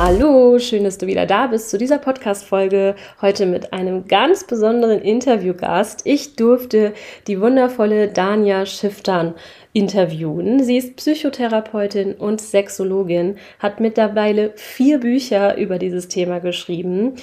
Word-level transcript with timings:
Hallo, 0.00 0.60
schön, 0.60 0.84
dass 0.84 0.98
du 0.98 1.08
wieder 1.08 1.26
da 1.26 1.48
bist 1.48 1.70
zu 1.70 1.76
dieser 1.76 1.98
Podcast-Folge. 1.98 2.94
Heute 3.20 3.46
mit 3.46 3.72
einem 3.72 4.06
ganz 4.06 4.44
besonderen 4.44 5.00
Interviewgast. 5.00 6.02
Ich 6.04 6.36
durfte 6.36 6.94
die 7.26 7.40
wundervolle 7.40 8.06
Dania 8.06 8.64
Schiftern 8.64 9.34
interviewen. 9.72 10.62
Sie 10.62 10.76
ist 10.76 10.94
Psychotherapeutin 10.94 12.14
und 12.14 12.40
Sexologin, 12.40 13.38
hat 13.58 13.80
mittlerweile 13.80 14.52
vier 14.54 15.00
Bücher 15.00 15.56
über 15.56 15.80
dieses 15.80 16.06
Thema 16.06 16.38
geschrieben 16.38 17.14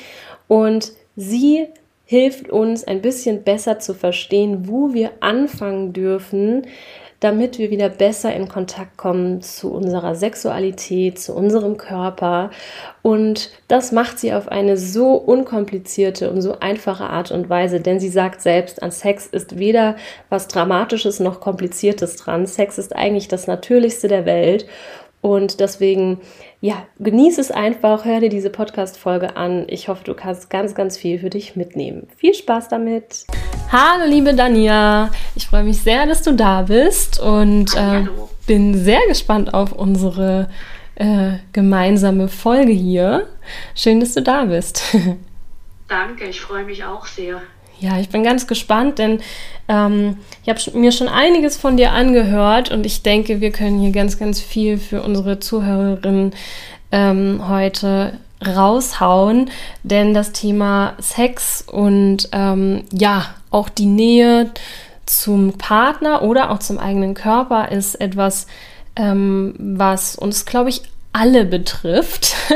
und 0.50 0.92
sie 1.16 1.68
hilft 2.04 2.50
uns 2.50 2.84
ein 2.84 3.02
bisschen 3.02 3.44
besser 3.44 3.80
zu 3.80 3.94
verstehen, 3.94 4.68
wo 4.68 4.94
wir 4.94 5.12
anfangen 5.22 5.94
dürfen, 5.94 6.68
damit 7.26 7.58
wir 7.58 7.72
wieder 7.72 7.90
besser 7.90 8.36
in 8.36 8.48
Kontakt 8.48 8.98
kommen 8.98 9.42
zu 9.42 9.74
unserer 9.74 10.14
Sexualität, 10.14 11.18
zu 11.18 11.34
unserem 11.34 11.76
Körper. 11.76 12.52
Und 13.02 13.50
das 13.68 13.92
macht 13.92 14.20
sie 14.20 14.32
auf 14.32 14.48
eine 14.48 14.78
so 14.78 15.14
unkomplizierte 15.14 16.30
und 16.30 16.44
so 16.44 16.60
einfache 16.60 17.06
Art 17.06 17.32
und 17.32 17.50
Weise, 17.50 17.82
denn 17.82 18.00
sie 18.00 18.10
sagt 18.10 18.42
selbst, 18.42 18.84
an 18.84 18.92
Sex 18.92 19.26
ist 19.26 19.58
weder 19.58 19.96
was 20.30 20.48
Dramatisches 20.48 21.20
noch 21.20 21.40
Kompliziertes 21.40 22.16
dran. 22.18 22.46
Sex 22.46 22.78
ist 22.78 22.96
eigentlich 22.96 23.28
das 23.28 23.48
Natürlichste 23.48 24.08
der 24.08 24.28
Welt. 24.28 24.68
Und 25.22 25.60
deswegen, 25.60 26.20
ja, 26.62 26.86
genieße 27.00 27.42
es 27.42 27.50
einfach, 27.50 28.06
hör 28.06 28.20
dir 28.20 28.30
diese 28.30 28.52
Podcast-Folge 28.52 29.36
an. 29.36 29.66
Ich 29.68 29.88
hoffe, 29.88 30.04
du 30.04 30.14
kannst 30.14 30.52
ganz, 30.52 30.76
ganz 30.76 30.96
viel 30.96 31.18
für 31.18 31.32
dich 31.32 31.56
mitnehmen. 31.56 32.08
Viel 32.18 32.36
Spaß 32.36 32.70
damit! 32.70 33.26
Hallo, 33.78 34.06
liebe 34.08 34.34
Dania. 34.34 35.12
Ich 35.36 35.48
freue 35.48 35.66
mich 35.66 35.82
sehr, 35.82 36.06
dass 36.06 36.22
du 36.22 36.32
da 36.32 36.62
bist 36.62 37.20
und 37.20 37.76
äh, 37.76 38.06
bin 38.48 38.74
sehr 38.74 39.02
gespannt 39.10 39.54
auf 39.54 39.74
unsere 39.74 40.48
äh, 40.96 41.40
gemeinsame 41.52 42.30
Folge 42.30 42.72
hier. 42.72 43.28
Schön, 43.76 44.00
dass 44.00 44.14
du 44.14 44.22
da 44.22 44.46
bist. 44.46 44.82
Danke, 45.90 46.24
ich 46.24 46.40
freue 46.40 46.64
mich 46.64 46.86
auch 46.86 47.06
sehr. 47.06 47.42
Ja, 47.82 48.00
ich 48.00 48.08
bin 48.08 48.24
ganz 48.24 48.48
gespannt, 48.48 48.98
denn 48.98 49.20
ähm, 49.68 50.20
ich 50.46 50.48
habe 50.48 50.78
mir 50.78 50.94
schon 50.94 51.10
einiges 51.10 51.58
von 51.58 51.76
dir 51.76 51.92
angehört 51.92 52.72
und 52.72 52.86
ich 52.86 53.04
denke, 53.04 53.42
wir 53.42 53.52
können 53.52 53.82
hier 53.82 53.92
ganz, 53.92 54.18
ganz 54.18 54.40
viel 54.40 54.78
für 54.78 55.02
unsere 55.02 55.42
Zuhörerinnen 55.42 56.34
ähm, 56.94 57.50
heute 57.50 58.20
raushauen, 58.46 59.50
denn 59.84 60.14
das 60.14 60.32
Thema 60.32 60.94
Sex 61.00 61.64
und 61.66 62.30
ähm, 62.32 62.84
ja, 62.92 63.28
auch 63.50 63.70
die 63.70 63.86
Nähe 63.86 64.52
zum 65.06 65.54
Partner 65.58 66.24
oder 66.24 66.52
auch 66.52 66.60
zum 66.60 66.80
eigenen 66.80 67.14
Körper 67.14 67.72
ist 67.72 67.96
etwas, 67.96 68.48
ähm, 68.96 69.56
was 69.58 70.16
uns, 70.16 70.46
glaube 70.46 70.70
ich, 70.70 70.82
alle 71.16 71.46
betrifft. 71.46 72.36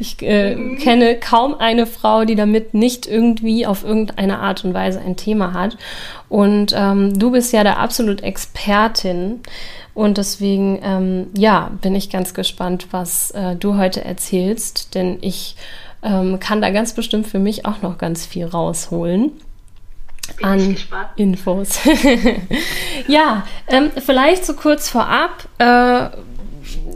Ich 0.00 0.20
äh, 0.22 0.54
mhm. 0.54 0.78
kenne 0.78 1.16
kaum 1.16 1.54
eine 1.58 1.86
Frau, 1.86 2.24
die 2.24 2.34
damit 2.34 2.74
nicht 2.74 3.06
irgendwie 3.06 3.66
auf 3.66 3.84
irgendeine 3.84 4.38
Art 4.38 4.64
und 4.64 4.74
Weise 4.74 5.00
ein 5.00 5.16
Thema 5.16 5.54
hat. 5.54 5.76
Und 6.28 6.74
ähm, 6.76 7.18
du 7.18 7.30
bist 7.30 7.52
ja 7.52 7.64
da 7.64 7.74
absolut 7.74 8.22
Expertin. 8.22 9.40
Und 9.98 10.16
deswegen, 10.16 10.78
ähm, 10.84 11.26
ja, 11.36 11.72
bin 11.82 11.96
ich 11.96 12.08
ganz 12.08 12.32
gespannt, 12.32 12.86
was 12.92 13.32
äh, 13.32 13.56
du 13.56 13.76
heute 13.76 14.04
erzählst, 14.04 14.94
denn 14.94 15.18
ich 15.22 15.56
ähm, 16.04 16.38
kann 16.38 16.62
da 16.62 16.70
ganz 16.70 16.92
bestimmt 16.92 17.26
für 17.26 17.40
mich 17.40 17.66
auch 17.66 17.82
noch 17.82 17.98
ganz 17.98 18.24
viel 18.24 18.46
rausholen 18.46 19.32
an 20.40 20.76
Infos. 21.16 21.80
ja, 23.08 23.44
ähm, 23.66 23.90
vielleicht 23.96 24.46
so 24.46 24.54
kurz 24.54 24.88
vorab. 24.88 25.48
Äh, 25.58 26.10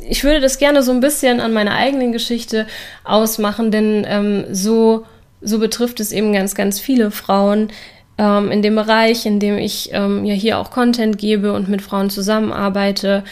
ich 0.09 0.23
würde 0.23 0.41
das 0.41 0.59
gerne 0.59 0.85
so 0.85 0.93
ein 0.93 1.01
bisschen 1.01 1.41
an 1.41 1.53
meiner 1.53 1.75
eigenen 1.75 2.13
Geschichte 2.13 2.69
ausmachen, 3.03 3.73
denn 3.73 4.07
ähm, 4.09 4.45
so, 4.53 5.07
so 5.41 5.59
betrifft 5.59 5.99
es 5.99 6.13
eben 6.13 6.33
ganz, 6.33 6.55
ganz 6.55 6.79
viele 6.79 7.11
Frauen, 7.11 7.73
ähm, 8.23 8.53
in 8.53 8.63
dem 8.63 8.77
Bereich, 8.77 9.27
in 9.27 9.41
dem 9.41 9.59
ich 9.59 9.91
ähm, 9.93 10.25
ja 10.25 10.35
hier 10.35 10.59
auch 10.59 10.71
Content 10.71 11.19
gebe 11.19 11.53
und 11.53 11.69
mit 11.69 11.83
Frauen 11.83 12.09
zusammenarbeite. 12.09 13.25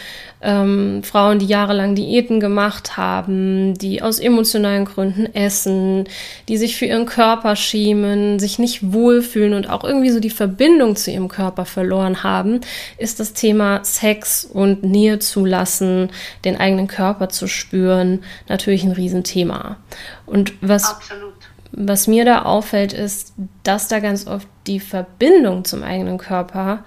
Ähm, 0.43 1.01
Frauen, 1.03 1.39
die 1.39 1.45
jahrelang 1.45 1.95
Diäten 1.95 2.39
gemacht 2.39 2.97
haben, 2.97 3.75
die 3.75 4.01
aus 4.01 4.19
emotionalen 4.19 4.85
Gründen 4.85 5.33
essen, 5.33 6.05
die 6.49 6.57
sich 6.57 6.75
für 6.75 6.85
ihren 6.85 7.05
Körper 7.05 7.55
schämen, 7.55 8.39
sich 8.39 8.57
nicht 8.59 8.91
wohlfühlen 8.91 9.53
und 9.53 9.69
auch 9.69 9.83
irgendwie 9.83 10.09
so 10.09 10.19
die 10.19 10.31
Verbindung 10.31 10.95
zu 10.95 11.11
ihrem 11.11 11.27
Körper 11.27 11.65
verloren 11.65 12.23
haben, 12.23 12.59
ist 12.97 13.19
das 13.19 13.33
Thema 13.33 13.83
Sex 13.83 14.43
und 14.43 14.83
Nähe 14.83 15.19
zulassen, 15.19 16.09
den 16.43 16.57
eigenen 16.57 16.87
Körper 16.87 17.29
zu 17.29 17.47
spüren, 17.47 18.23
natürlich 18.49 18.83
ein 18.83 18.91
Riesenthema. 18.91 19.77
Und 20.25 20.53
was 20.61 20.95
Absolut 20.95 21.40
was 21.71 22.07
mir 22.07 22.25
da 22.25 22.43
auffällt, 22.43 22.93
ist, 22.93 23.33
dass 23.63 23.87
da 23.87 23.99
ganz 23.99 24.27
oft 24.27 24.47
die 24.67 24.79
Verbindung 24.79 25.65
zum 25.65 25.83
eigenen 25.83 26.17
Körper 26.17 26.83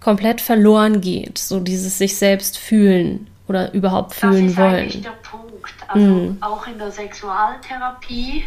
komplett 0.00 0.40
verloren 0.40 1.00
geht. 1.00 1.38
So 1.38 1.60
dieses 1.60 1.98
sich 1.98 2.16
selbst 2.16 2.58
fühlen 2.58 3.28
oder 3.46 3.72
überhaupt 3.72 4.14
fühlen 4.14 4.44
das 4.44 4.52
ist 4.52 4.56
wollen. 4.58 4.74
Eigentlich 4.74 5.02
der 5.02 5.10
Punkt. 5.10 5.74
Also 5.86 6.06
mm. 6.06 6.38
auch 6.40 6.66
in 6.66 6.78
der 6.78 6.90
Sexualtherapie 6.90 8.44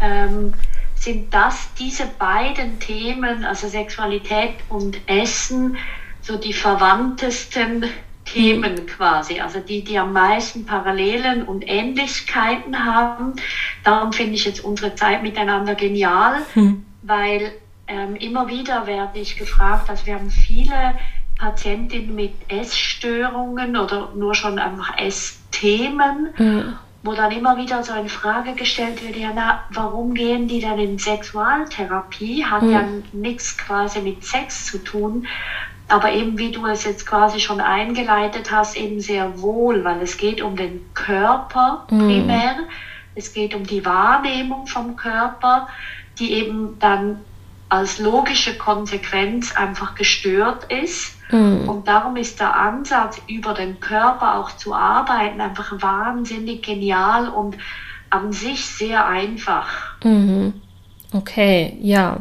ähm, 0.00 0.52
sind 0.94 1.32
das 1.32 1.68
diese 1.78 2.04
beiden 2.18 2.78
Themen, 2.78 3.44
also 3.44 3.68
Sexualität 3.68 4.54
und 4.68 4.98
Essen, 5.06 5.76
so 6.22 6.36
die 6.36 6.52
verwandtesten 6.52 7.84
Themen 8.26 8.86
quasi, 8.86 9.40
also 9.40 9.60
die, 9.60 9.82
die 9.82 9.98
am 9.98 10.12
meisten 10.12 10.66
Parallelen 10.66 11.44
und 11.44 11.64
Ähnlichkeiten 11.66 12.84
haben. 12.84 13.34
Darum 13.84 14.12
finde 14.12 14.34
ich 14.34 14.44
jetzt 14.44 14.62
unsere 14.64 14.94
Zeit 14.94 15.22
miteinander 15.22 15.74
genial, 15.74 16.42
hm. 16.52 16.84
weil 17.02 17.52
ähm, 17.86 18.16
immer 18.16 18.48
wieder 18.48 18.86
werde 18.86 19.18
ich 19.20 19.36
gefragt, 19.36 19.88
dass 19.88 20.06
wir 20.06 20.14
haben 20.14 20.30
viele 20.30 20.94
Patientinnen 21.38 22.14
mit 22.14 22.34
Essstörungen 22.48 23.76
oder 23.76 24.12
nur 24.14 24.34
schon 24.34 24.58
einfach 24.58 24.98
Essthemen. 24.98 26.28
Hm 26.34 26.74
wo 27.06 27.14
dann 27.14 27.30
immer 27.30 27.56
wieder 27.56 27.82
so 27.82 27.92
eine 27.92 28.08
Frage 28.08 28.54
gestellt 28.54 29.06
wird, 29.06 29.16
ja, 29.16 29.30
na, 29.34 29.64
warum 29.70 30.12
gehen 30.12 30.48
die 30.48 30.60
dann 30.60 30.78
in 30.78 30.98
Sexualtherapie? 30.98 32.44
Hat 32.44 32.62
hm. 32.62 32.70
ja 32.70 32.84
nichts 33.12 33.56
quasi 33.56 34.00
mit 34.00 34.24
Sex 34.24 34.66
zu 34.66 34.82
tun. 34.82 35.26
Aber 35.88 36.12
eben 36.12 36.36
wie 36.38 36.50
du 36.50 36.66
es 36.66 36.84
jetzt 36.84 37.06
quasi 37.06 37.38
schon 37.38 37.60
eingeleitet 37.60 38.50
hast, 38.50 38.76
eben 38.76 39.00
sehr 39.00 39.40
wohl, 39.40 39.84
weil 39.84 40.02
es 40.02 40.16
geht 40.16 40.42
um 40.42 40.56
den 40.56 40.84
Körper 40.94 41.86
mhm. 41.90 41.98
primär, 41.98 42.56
es 43.14 43.32
geht 43.32 43.54
um 43.54 43.64
die 43.64 43.84
Wahrnehmung 43.84 44.66
vom 44.66 44.96
Körper, 44.96 45.68
die 46.18 46.32
eben 46.32 46.78
dann 46.80 47.20
als 47.68 47.98
logische 47.98 48.56
Konsequenz 48.56 49.54
einfach 49.56 49.94
gestört 49.94 50.70
ist. 50.70 51.16
Mm. 51.30 51.68
Und 51.68 51.88
darum 51.88 52.16
ist 52.16 52.38
der 52.38 52.54
Ansatz, 52.54 53.20
über 53.26 53.54
den 53.54 53.80
Körper 53.80 54.38
auch 54.38 54.52
zu 54.52 54.72
arbeiten, 54.72 55.40
einfach 55.40 55.82
wahnsinnig 55.82 56.62
genial 56.62 57.28
und 57.28 57.56
an 58.10 58.32
sich 58.32 58.64
sehr 58.66 59.06
einfach. 59.06 59.96
Mhm. 60.04 60.54
Okay, 61.12 61.76
ja. 61.80 62.20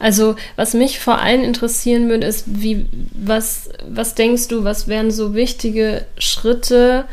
Also 0.00 0.34
was 0.56 0.74
mich 0.74 0.98
vor 0.98 1.18
allem 1.18 1.44
interessieren 1.44 2.08
würde, 2.08 2.26
ist, 2.26 2.44
wie, 2.46 2.86
was, 3.12 3.70
was 3.86 4.14
denkst 4.14 4.48
du, 4.48 4.64
was 4.64 4.88
wären 4.88 5.10
so 5.10 5.34
wichtige 5.34 6.06
Schritte, 6.18 7.04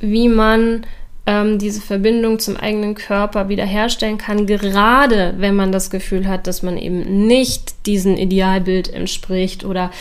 wie 0.00 0.28
man 0.28 0.84
ähm, 1.24 1.58
diese 1.58 1.80
Verbindung 1.80 2.40
zum 2.40 2.56
eigenen 2.56 2.96
Körper 2.96 3.48
wiederherstellen 3.48 4.18
kann, 4.18 4.46
gerade 4.46 5.34
wenn 5.36 5.54
man 5.54 5.70
das 5.70 5.88
Gefühl 5.88 6.26
hat, 6.26 6.48
dass 6.48 6.64
man 6.64 6.76
eben 6.76 7.26
nicht 7.28 7.86
diesem 7.86 8.16
Idealbild 8.16 8.92
entspricht 8.92 9.64
oder 9.64 9.92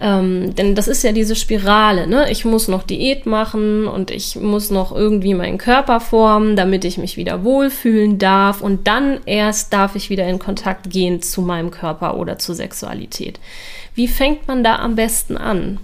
ähm, 0.00 0.54
denn 0.54 0.74
das 0.74 0.88
ist 0.88 1.04
ja 1.04 1.12
diese 1.12 1.36
Spirale, 1.36 2.06
ne? 2.06 2.30
Ich 2.30 2.46
muss 2.46 2.68
noch 2.68 2.84
Diät 2.84 3.26
machen 3.26 3.86
und 3.86 4.10
ich 4.10 4.36
muss 4.36 4.70
noch 4.70 4.92
irgendwie 4.96 5.34
meinen 5.34 5.58
Körper 5.58 6.00
formen, 6.00 6.56
damit 6.56 6.86
ich 6.86 6.96
mich 6.96 7.18
wieder 7.18 7.44
wohlfühlen 7.44 8.18
darf 8.18 8.62
und 8.62 8.86
dann 8.86 9.20
erst 9.26 9.74
darf 9.74 9.94
ich 9.94 10.08
wieder 10.08 10.26
in 10.26 10.38
Kontakt 10.38 10.88
gehen 10.88 11.20
zu 11.20 11.42
meinem 11.42 11.70
Körper 11.70 12.16
oder 12.16 12.38
zur 12.38 12.54
Sexualität. 12.54 13.38
Wie 13.94 14.08
fängt 14.08 14.48
man 14.48 14.64
da 14.64 14.76
am 14.76 14.94
besten 14.96 15.36
an? 15.36 15.78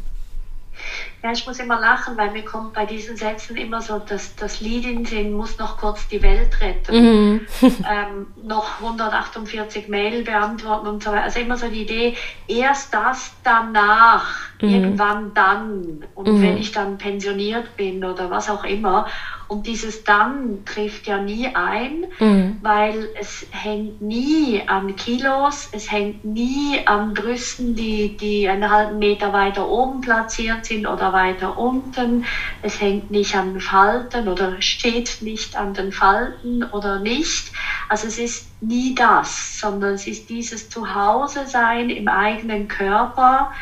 Ja, 1.22 1.32
ich 1.32 1.44
muss 1.46 1.58
immer 1.58 1.80
lachen, 1.80 2.16
weil 2.16 2.30
mir 2.30 2.44
kommt 2.44 2.74
bei 2.74 2.86
diesen 2.86 3.16
Sätzen 3.16 3.56
immer 3.56 3.82
so, 3.82 3.98
dass 3.98 4.36
das 4.36 4.60
Lied 4.60 4.84
in 4.84 5.04
Sinn 5.04 5.32
muss 5.32 5.58
noch 5.58 5.76
kurz 5.76 6.06
die 6.06 6.22
Welt 6.22 6.60
retten, 6.60 6.94
mhm. 7.32 7.46
ähm, 7.62 8.26
noch 8.40 8.80
148 8.80 9.88
Mail 9.88 10.22
beantworten 10.22 10.86
und 10.86 11.02
so 11.02 11.10
weiter. 11.10 11.24
Also 11.24 11.40
immer 11.40 11.56
so 11.56 11.66
die 11.66 11.82
Idee, 11.82 12.16
erst 12.46 12.94
das, 12.94 13.32
danach, 13.42 14.36
mhm. 14.62 14.68
irgendwann 14.68 15.34
dann. 15.34 16.04
Und 16.14 16.28
mhm. 16.28 16.42
wenn 16.42 16.56
ich 16.56 16.70
dann 16.70 16.98
pensioniert 16.98 17.76
bin 17.76 18.04
oder 18.04 18.30
was 18.30 18.48
auch 18.48 18.62
immer. 18.62 19.06
Und 19.48 19.66
dieses 19.66 20.04
dann 20.04 20.62
trifft 20.66 21.06
ja 21.06 21.18
nie 21.18 21.48
ein, 21.54 22.04
mhm. 22.18 22.58
weil 22.60 23.08
es 23.18 23.46
hängt 23.50 24.02
nie 24.02 24.62
an 24.66 24.94
Kilos, 24.94 25.70
es 25.72 25.90
hängt 25.90 26.22
nie 26.22 26.86
an 26.86 27.14
Brüsten, 27.14 27.74
die, 27.74 28.16
die 28.16 28.46
einen 28.46 28.70
halben 28.70 28.98
Meter 28.98 29.32
weiter 29.32 29.66
oben 29.66 30.02
platziert 30.02 30.66
sind 30.66 30.86
oder 30.86 31.14
weiter 31.14 31.56
unten. 31.56 32.24
Es 32.60 32.78
hängt 32.78 33.10
nicht 33.10 33.34
an 33.34 33.58
Falten 33.58 34.28
oder 34.28 34.60
steht 34.60 35.22
nicht 35.22 35.56
an 35.56 35.72
den 35.72 35.92
Falten 35.92 36.62
oder 36.64 36.98
nicht. 36.98 37.50
Also 37.88 38.06
es 38.06 38.18
ist 38.18 38.48
nie 38.60 38.94
das, 38.94 39.60
sondern 39.60 39.94
es 39.94 40.06
ist 40.06 40.28
dieses 40.28 40.68
Zuhause 40.68 41.46
sein 41.46 41.88
im 41.88 42.08
eigenen 42.08 42.68
Körper 42.68 43.52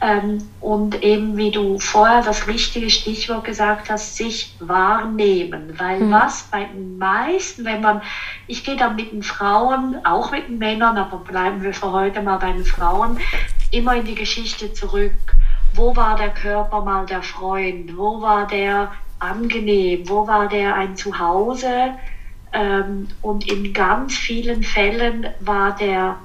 ähm, 0.00 0.48
und 0.60 1.02
eben, 1.02 1.36
wie 1.36 1.50
du 1.50 1.78
vorher 1.78 2.22
das 2.22 2.46
richtige 2.46 2.90
Stichwort 2.90 3.44
gesagt 3.44 3.88
hast, 3.88 4.16
sich 4.16 4.54
wahrnehmen. 4.60 5.74
Weil 5.78 6.00
mhm. 6.00 6.10
was 6.10 6.42
bei 6.44 6.64
den 6.64 6.98
meisten, 6.98 7.64
wenn 7.64 7.80
man, 7.80 8.02
ich 8.46 8.62
gehe 8.62 8.76
dann 8.76 8.96
mit 8.96 9.12
den 9.12 9.22
Frauen, 9.22 9.96
auch 10.04 10.30
mit 10.30 10.48
den 10.48 10.58
Männern, 10.58 10.98
aber 10.98 11.18
bleiben 11.18 11.62
wir 11.62 11.72
für 11.72 11.92
heute 11.92 12.20
mal 12.20 12.36
bei 12.36 12.52
den 12.52 12.64
Frauen, 12.64 13.18
immer 13.70 13.96
in 13.96 14.04
die 14.04 14.14
Geschichte 14.14 14.72
zurück. 14.72 15.12
Wo 15.74 15.96
war 15.96 16.16
der 16.16 16.30
Körper 16.30 16.82
mal 16.82 17.06
der 17.06 17.22
Freund? 17.22 17.96
Wo 17.96 18.20
war 18.20 18.46
der 18.46 18.92
angenehm? 19.18 20.08
Wo 20.08 20.26
war 20.26 20.48
der 20.48 20.74
ein 20.74 20.96
Zuhause? 20.96 21.94
Ähm, 22.52 23.08
und 23.22 23.50
in 23.50 23.72
ganz 23.72 24.14
vielen 24.14 24.62
Fällen 24.62 25.26
war 25.40 25.74
der 25.74 26.16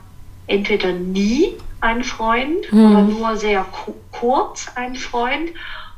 entweder 0.47 0.91
nie 0.91 1.53
ein 1.81 2.03
Freund 2.03 2.71
mhm. 2.71 2.91
oder 2.91 3.01
nur 3.01 3.37
sehr 3.37 3.65
kurz 4.11 4.67
ein 4.75 4.95
Freund. 4.95 5.51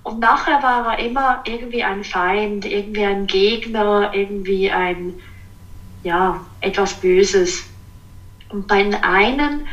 Und 0.04 0.20
nachher 0.20 0.62
war 0.64 0.98
er 0.98 1.06
immer 1.06 1.44
irgendwie 1.46 1.84
ein 1.84 2.04
Feind, 2.04 2.66
irgendwie 2.66 3.06
ein 3.06 3.28
Gegner, 3.28 4.12
irgendwie 4.14 4.70
ein, 4.70 5.14
ja, 6.04 6.42
etwas 6.60 6.96
Böses. 6.96 7.64
Und 8.50 8.68
bei 8.68 8.84
den 8.84 8.96
einen 8.96 9.68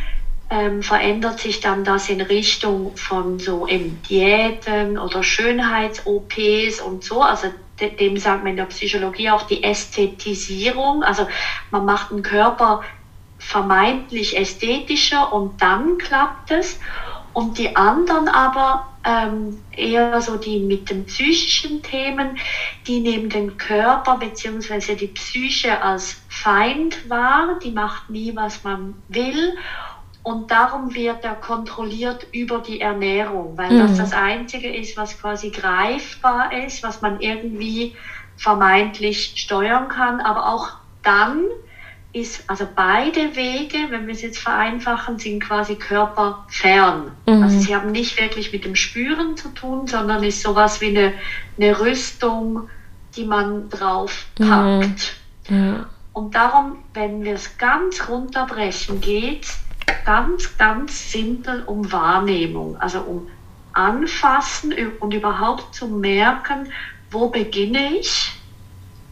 ähm, 0.50 0.82
verändert 0.82 1.40
sich 1.40 1.60
dann 1.60 1.84
das 1.84 2.08
in 2.08 2.20
Richtung 2.20 2.96
von 2.96 3.38
so 3.38 3.66
eben 3.66 4.00
Diäten 4.08 4.98
oder 4.98 5.22
Schönheits-OPs 5.22 6.80
und 6.80 7.04
so. 7.04 7.22
Also 7.22 7.48
dem 7.80 8.16
sagt 8.18 8.42
man 8.42 8.52
in 8.52 8.56
der 8.56 8.64
Psychologie 8.64 9.30
auch 9.30 9.42
die 9.42 9.62
Ästhetisierung. 9.62 11.02
Also 11.02 11.26
man 11.70 11.84
macht 11.84 12.10
den 12.10 12.22
Körper 12.22 12.82
vermeintlich 13.40 14.36
ästhetischer 14.36 15.32
und 15.32 15.60
dann 15.60 15.98
klappt 15.98 16.52
es. 16.52 16.78
Und 17.32 17.58
die 17.58 17.74
anderen 17.76 18.28
aber 18.28 18.86
ähm, 19.04 19.62
eher 19.74 20.20
so 20.20 20.36
die 20.36 20.58
mit 20.58 20.90
den 20.90 21.06
psychischen 21.06 21.82
Themen, 21.82 22.38
die 22.86 23.00
nehmen 23.00 23.30
den 23.30 23.56
Körper 23.56 24.18
bzw. 24.18 24.94
die 24.94 25.06
Psyche 25.08 25.82
als 25.82 26.20
Feind 26.28 27.08
wahr, 27.08 27.58
die 27.62 27.70
macht 27.70 28.10
nie, 28.10 28.34
was 28.34 28.62
man 28.62 28.94
will. 29.08 29.56
Und 30.22 30.50
darum 30.50 30.94
wird 30.94 31.24
er 31.24 31.34
kontrolliert 31.34 32.26
über 32.32 32.58
die 32.58 32.80
Ernährung, 32.80 33.56
weil 33.56 33.72
mhm. 33.72 33.78
das 33.78 33.96
das 33.96 34.12
Einzige 34.12 34.74
ist, 34.74 34.96
was 34.98 35.18
quasi 35.18 35.50
greifbar 35.50 36.52
ist, 36.52 36.82
was 36.82 37.00
man 37.00 37.20
irgendwie 37.20 37.96
vermeintlich 38.36 39.32
steuern 39.36 39.88
kann, 39.88 40.20
aber 40.20 40.52
auch 40.52 40.70
dann, 41.02 41.44
ist, 42.12 42.42
also 42.48 42.66
beide 42.74 43.36
Wege, 43.36 43.78
wenn 43.90 44.06
wir 44.06 44.14
es 44.14 44.22
jetzt 44.22 44.40
vereinfachen, 44.40 45.18
sind 45.18 45.40
quasi 45.40 45.76
körperfern. 45.76 47.12
Mhm. 47.26 47.42
Also 47.42 47.60
sie 47.60 47.74
haben 47.74 47.92
nicht 47.92 48.20
wirklich 48.20 48.52
mit 48.52 48.64
dem 48.64 48.74
Spüren 48.74 49.36
zu 49.36 49.48
tun, 49.50 49.86
sondern 49.86 50.22
ist 50.24 50.42
sowas 50.42 50.80
wie 50.80 50.88
eine, 50.88 51.12
eine 51.56 51.78
Rüstung, 51.78 52.68
die 53.14 53.24
man 53.24 53.68
drauf 53.70 54.26
packt. 54.36 55.14
Mhm. 55.48 55.56
Mhm. 55.56 55.86
Und 56.12 56.34
darum, 56.34 56.78
wenn 56.94 57.22
wir 57.22 57.34
es 57.34 57.56
ganz 57.58 58.08
runterbrechen, 58.08 59.00
geht 59.00 59.46
ganz, 60.04 60.56
ganz 60.58 61.12
simpel 61.12 61.62
um 61.64 61.92
Wahrnehmung, 61.92 62.76
also 62.80 63.00
um 63.00 63.28
Anfassen 63.72 64.74
und 64.98 65.14
überhaupt 65.14 65.74
zu 65.74 65.86
merken, 65.86 66.72
wo 67.10 67.28
beginne 67.28 67.98
ich 67.98 68.39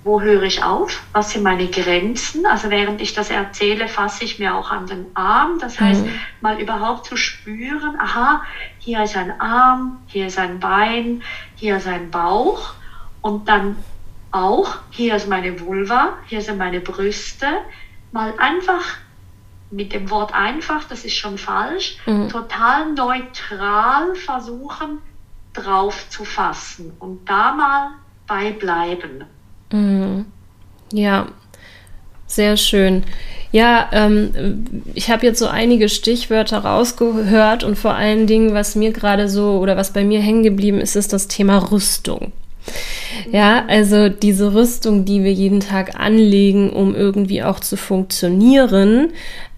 wo 0.08 0.22
höre 0.22 0.44
ich 0.44 0.64
auf, 0.64 1.02
was 1.12 1.32
sind 1.32 1.42
meine 1.42 1.66
Grenzen. 1.68 2.46
Also 2.46 2.70
während 2.70 3.02
ich 3.02 3.12
das 3.12 3.28
erzähle, 3.28 3.88
fasse 3.88 4.24
ich 4.24 4.38
mir 4.38 4.54
auch 4.54 4.70
an 4.70 4.86
den 4.86 5.04
Arm. 5.12 5.58
Das 5.60 5.78
heißt, 5.78 6.02
mhm. 6.02 6.12
mal 6.40 6.58
überhaupt 6.58 7.04
zu 7.04 7.18
spüren, 7.18 7.94
aha, 8.00 8.42
hier 8.78 9.02
ist 9.02 9.18
ein 9.18 9.38
Arm, 9.38 9.98
hier 10.06 10.28
ist 10.28 10.38
ein 10.38 10.60
Bein, 10.60 11.22
hier 11.56 11.76
ist 11.76 11.86
ein 11.86 12.10
Bauch. 12.10 12.72
Und 13.20 13.50
dann 13.50 13.76
auch, 14.30 14.78
hier 14.88 15.14
ist 15.14 15.28
meine 15.28 15.60
Vulva, 15.60 16.14
hier 16.26 16.40
sind 16.40 16.56
meine 16.56 16.80
Brüste. 16.80 17.46
Mal 18.10 18.32
einfach 18.38 18.96
mit 19.70 19.92
dem 19.92 20.08
Wort 20.08 20.32
einfach, 20.32 20.84
das 20.84 21.04
ist 21.04 21.16
schon 21.16 21.36
falsch, 21.36 21.98
mhm. 22.06 22.30
total 22.30 22.94
neutral 22.94 24.14
versuchen, 24.14 25.02
drauf 25.52 26.08
zu 26.08 26.24
fassen 26.24 26.96
und 26.98 27.28
da 27.28 27.52
mal 27.52 27.90
beibleiben. 28.26 29.26
Mhm. 29.72 30.26
Ja, 30.92 31.28
sehr 32.26 32.56
schön. 32.56 33.04
Ja, 33.50 33.88
ähm, 33.92 34.64
ich 34.94 35.10
habe 35.10 35.24
jetzt 35.24 35.38
so 35.38 35.46
einige 35.46 35.88
Stichwörter 35.88 36.58
rausgehört 36.58 37.64
und 37.64 37.78
vor 37.78 37.94
allen 37.94 38.26
Dingen, 38.26 38.52
was 38.52 38.74
mir 38.74 38.92
gerade 38.92 39.28
so 39.28 39.58
oder 39.58 39.76
was 39.76 39.92
bei 39.92 40.04
mir 40.04 40.20
hängen 40.20 40.42
geblieben 40.42 40.80
ist, 40.80 40.96
ist 40.96 41.12
das 41.12 41.28
Thema 41.28 41.70
Rüstung. 41.70 42.32
Ja, 43.32 43.64
also 43.66 44.10
diese 44.10 44.52
Rüstung, 44.54 45.06
die 45.06 45.24
wir 45.24 45.32
jeden 45.32 45.60
Tag 45.60 45.98
anlegen, 45.98 46.70
um 46.70 46.94
irgendwie 46.94 47.42
auch 47.42 47.60
zu 47.60 47.78
funktionieren, 47.78 49.10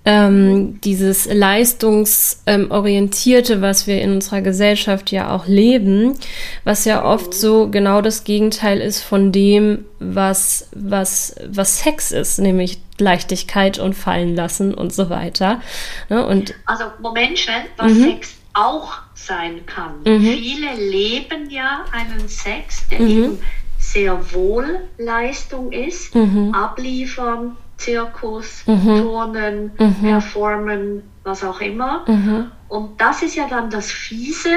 ähm, 0.05 0.81
dieses 0.81 1.26
leistungsorientierte, 1.26 3.61
was 3.61 3.87
wir 3.87 4.00
in 4.00 4.12
unserer 4.12 4.41
Gesellschaft 4.41 5.12
ja 5.12 5.35
auch 5.35 5.47
leben, 5.47 6.17
was 6.64 6.87
ja 6.87 7.05
oft 7.05 7.35
so 7.35 7.69
genau 7.69 8.00
das 8.00 8.25
Gegenteil 8.25 8.81
ist 8.81 9.02
von 9.02 9.31
dem, 9.31 9.85
was, 9.99 10.70
was, 10.75 11.37
was 11.47 11.81
Sex 11.81 12.12
ist, 12.12 12.38
nämlich 12.38 12.79
Leichtigkeit 12.99 13.79
und 13.79 13.93
fallen 13.94 14.34
lassen 14.34 14.72
und 14.72 14.94
so 14.94 15.10
weiter. 15.10 15.60
Ne? 16.08 16.27
Und 16.27 16.55
also 16.65 16.84
Moment 17.01 17.39
schnell, 17.39 17.65
was 17.77 17.93
mhm. 17.93 18.05
Sex 18.05 18.41
auch 18.55 18.94
sein 19.15 19.67
kann. 19.67 20.01
Mhm. 20.05 20.22
Viele 20.22 20.75
leben 20.77 21.51
ja 21.51 21.84
einen 21.93 22.27
Sex, 22.29 22.89
der 22.89 23.01
mhm. 23.01 23.08
eben 23.08 23.39
sehr 23.79 24.32
wohl 24.32 24.81
Leistung 24.98 25.72
ist, 25.72 26.15
mhm. 26.15 26.55
abliefern, 26.55 27.56
Zirkus, 27.81 28.63
mhm. 28.67 28.99
Turnen, 29.01 29.72
mhm. 29.79 29.94
Performen, 30.03 31.03
was 31.25 31.43
auch 31.43 31.60
immer. 31.60 32.05
Mhm. 32.06 32.51
Und 32.69 33.01
das 33.01 33.22
ist 33.22 33.34
ja 33.34 33.49
dann 33.49 33.70
das 33.70 33.91
Fiese, 33.91 34.51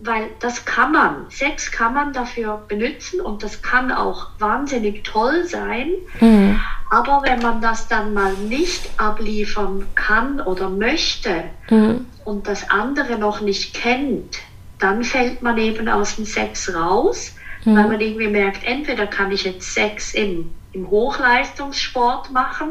weil 0.00 0.28
das 0.40 0.64
kann 0.64 0.92
man, 0.92 1.26
Sex 1.30 1.70
kann 1.70 1.94
man 1.94 2.12
dafür 2.12 2.62
benutzen 2.68 3.20
und 3.20 3.42
das 3.42 3.62
kann 3.62 3.90
auch 3.90 4.28
wahnsinnig 4.38 5.04
toll 5.04 5.44
sein. 5.44 5.92
Mhm. 6.20 6.60
Aber 6.90 7.22
wenn 7.24 7.40
man 7.40 7.60
das 7.62 7.88
dann 7.88 8.12
mal 8.12 8.34
nicht 8.34 8.90
abliefern 8.98 9.86
kann 9.94 10.40
oder 10.40 10.68
möchte 10.68 11.44
mhm. 11.70 12.06
und 12.24 12.46
das 12.46 12.70
andere 12.70 13.18
noch 13.18 13.40
nicht 13.40 13.74
kennt, 13.74 14.40
dann 14.78 15.04
fällt 15.04 15.40
man 15.40 15.56
eben 15.56 15.88
aus 15.88 16.16
dem 16.16 16.26
Sex 16.26 16.74
raus, 16.74 17.34
mhm. 17.64 17.76
weil 17.76 17.88
man 17.88 18.00
irgendwie 18.00 18.28
merkt, 18.28 18.64
entweder 18.66 19.06
kann 19.06 19.32
ich 19.32 19.44
jetzt 19.44 19.72
Sex 19.72 20.12
im 20.12 20.50
im 20.74 20.90
Hochleistungssport 20.90 22.30
machen 22.32 22.70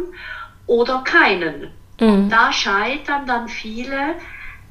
oder 0.68 1.04
keinen. 1.04 1.70
Mhm. 2.00 2.30
Da 2.30 2.52
scheitern 2.52 3.26
dann 3.26 3.48
viele, 3.48 4.16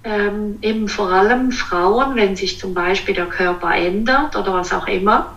ähm, 0.04 0.58
eben 0.62 0.88
vor 0.88 1.10
allem 1.10 1.52
Frauen, 1.52 2.16
wenn 2.16 2.36
sich 2.36 2.58
zum 2.58 2.74
Beispiel 2.74 3.14
der 3.14 3.26
Körper 3.26 3.74
ändert 3.74 4.36
oder 4.36 4.54
was 4.54 4.72
auch 4.72 4.86
immer, 4.86 5.32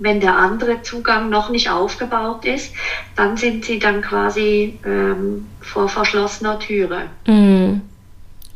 wenn 0.00 0.20
der 0.20 0.36
andere 0.36 0.82
Zugang 0.82 1.28
noch 1.28 1.50
nicht 1.50 1.70
aufgebaut 1.70 2.44
ist, 2.44 2.74
dann 3.16 3.36
sind 3.36 3.64
sie 3.64 3.78
dann 3.78 4.00
quasi 4.00 4.78
ähm, 4.84 5.46
vor 5.60 5.88
verschlossener 5.88 6.58
Türe. 6.58 7.02
Mhm. 7.26 7.82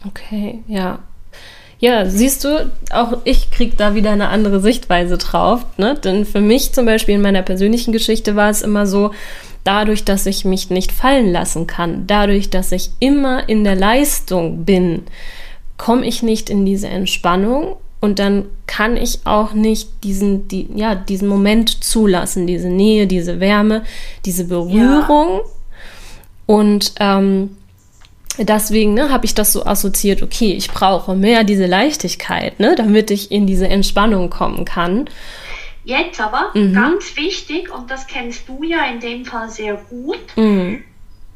Okay, 0.07 0.63
ja. 0.67 0.99
Ja, 1.79 2.07
siehst 2.07 2.45
du, 2.45 2.71
auch 2.91 3.19
ich 3.25 3.51
kriege 3.51 3.77
da 3.77 3.95
wieder 3.95 4.11
eine 4.11 4.29
andere 4.29 4.61
Sichtweise 4.61 5.19
drauf. 5.19 5.67
Ne? 5.77 5.95
Denn 6.03 6.25
für 6.25 6.41
mich 6.41 6.73
zum 6.73 6.87
Beispiel 6.87 7.17
in 7.17 7.23
meiner 7.23 7.43
persönlichen 7.43 7.93
Geschichte 7.93 8.37
war 8.37 8.51
es 8.51 8.63
immer 8.63 8.87
so, 8.87 9.11
dadurch, 9.65 10.05
dass 10.05 10.27
ich 10.27 10.45
mich 10.45 10.71
nicht 10.71 10.93
fallen 10.93 11.33
lassen 11.33 11.67
kann, 11.67 12.07
dadurch, 12.07 12.51
dass 12.51 12.71
ich 12.73 12.91
immer 13.01 13.49
in 13.49 13.65
der 13.65 13.77
Leistung 13.77 14.65
bin, 14.65 15.03
komme 15.77 16.07
ich 16.07 16.23
nicht 16.23 16.51
in 16.51 16.65
diese 16.65 16.89
Entspannung 16.89 17.77
und 18.01 18.19
dann 18.19 18.45
kann 18.67 18.97
ich 18.97 19.21
auch 19.25 19.55
nicht 19.55 19.89
diesen, 20.05 20.47
die, 20.49 20.69
ja, 20.75 20.95
diesen 20.95 21.27
Moment 21.27 21.83
zulassen, 21.83 22.47
diese 22.47 22.69
Nähe, 22.69 23.07
diese 23.07 23.41
Wärme, 23.41 23.83
diese 24.27 24.45
Berührung. 24.45 25.41
Ja. 25.41 25.41
Und 26.47 26.93
ähm, 27.01 27.57
deswegen 28.39 28.95
ne, 28.95 29.11
habe 29.11 29.25
ich 29.25 29.35
das 29.35 29.53
so 29.53 29.65
assoziiert, 29.65 30.23
okay, 30.23 30.53
ich 30.53 30.71
brauche 30.71 31.15
mehr 31.15 31.45
diese 31.45 31.67
Leichtigkeit, 31.67 32.59
ne, 32.61 32.75
damit 32.77 33.11
ich 33.11 33.31
in 33.31 33.47
diese 33.47 33.69
Entspannung 33.69 34.31
kommen 34.31 34.65
kann. 34.65 35.09
Jetzt 35.85 36.21
aber 36.21 36.51
mhm. 36.55 36.73
ganz 36.73 37.17
wichtig, 37.17 37.71
und 37.73 37.91
das 37.91 38.07
kennst 38.07 38.49
du 38.49 38.63
ja 38.63 38.87
in 38.87 39.01
dem 39.01 39.25
Fall 39.25 39.51
sehr 39.51 39.75
gut, 39.75 40.19
mhm. 40.37 40.83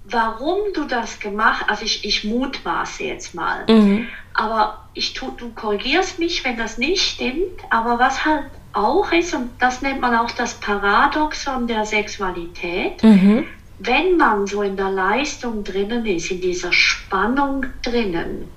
warum 0.05 0.59
du 0.75 0.85
das 0.85 1.21
gemacht 1.21 1.63
hast, 1.63 1.71
also 1.71 1.85
ich, 1.85 2.05
ich 2.05 2.25
mutmaße 2.25 3.05
jetzt 3.05 3.35
mal, 3.35 3.65
mhm. 3.69 4.09
aber 4.33 4.89
ich 4.95 5.13
tu, 5.13 5.33
du 5.37 5.51
korrigierst 5.51 6.19
mich, 6.19 6.45
wenn 6.45 6.57
das 6.57 6.79
nicht 6.79 7.03
stimmt, 7.03 7.61
aber 7.69 7.99
was 7.99 8.25
halt 8.25 8.47
auch 8.73 9.13
ist, 9.13 9.35
und 9.35 9.51
das 9.59 9.83
nennt 9.83 10.01
man 10.01 10.17
auch 10.17 10.31
das 10.31 10.55
Paradoxon 10.55 11.67
der 11.67 11.85
Sexualität, 11.85 13.03
mhm. 13.03 13.45
Wenn 13.79 14.17
man 14.17 14.47
so 14.47 14.63
in 14.63 14.77
der 14.77 14.91
Leistung 14.91 15.65
drinnen 15.65 16.05
ist, 16.07 16.31
in 16.31 16.41
dieser 16.41 16.73
Spannung 16.73 17.67
drinnen, 17.83 18.49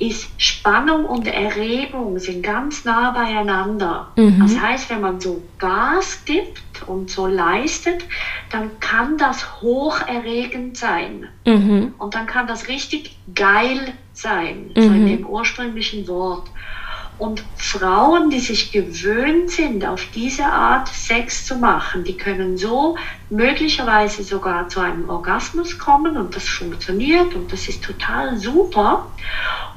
ist 0.00 0.30
Spannung 0.38 1.04
und 1.04 1.26
Erregung 1.26 2.18
sind 2.18 2.42
ganz 2.42 2.86
nah 2.86 3.10
beieinander. 3.10 4.08
Mhm. 4.16 4.40
Das 4.40 4.58
heißt, 4.58 4.88
wenn 4.88 5.02
man 5.02 5.20
so 5.20 5.42
Gas 5.58 6.24
gibt 6.24 6.62
und 6.86 7.10
so 7.10 7.26
leistet, 7.26 8.06
dann 8.50 8.80
kann 8.80 9.18
das 9.18 9.60
hocherregend 9.60 10.78
sein. 10.78 11.28
Mhm. 11.44 11.94
Und 11.98 12.14
dann 12.14 12.26
kann 12.26 12.46
das 12.46 12.68
richtig 12.68 13.18
geil 13.34 13.92
sein, 14.14 14.70
mhm. 14.74 14.80
so 14.80 14.88
in 14.88 15.02
mhm. 15.02 15.06
dem 15.06 15.26
ursprünglichen 15.26 16.08
Wort. 16.08 16.48
Und 17.20 17.44
Frauen, 17.54 18.30
die 18.30 18.40
sich 18.40 18.72
gewöhnt 18.72 19.50
sind, 19.50 19.84
auf 19.84 20.06
diese 20.14 20.46
Art 20.46 20.88
Sex 20.88 21.44
zu 21.44 21.54
machen, 21.54 22.02
die 22.02 22.16
können 22.16 22.56
so 22.56 22.96
möglicherweise 23.28 24.22
sogar 24.22 24.70
zu 24.70 24.80
einem 24.80 25.10
Orgasmus 25.10 25.78
kommen 25.78 26.16
und 26.16 26.34
das 26.34 26.48
funktioniert 26.48 27.34
und 27.34 27.52
das 27.52 27.68
ist 27.68 27.84
total 27.84 28.38
super. 28.38 29.06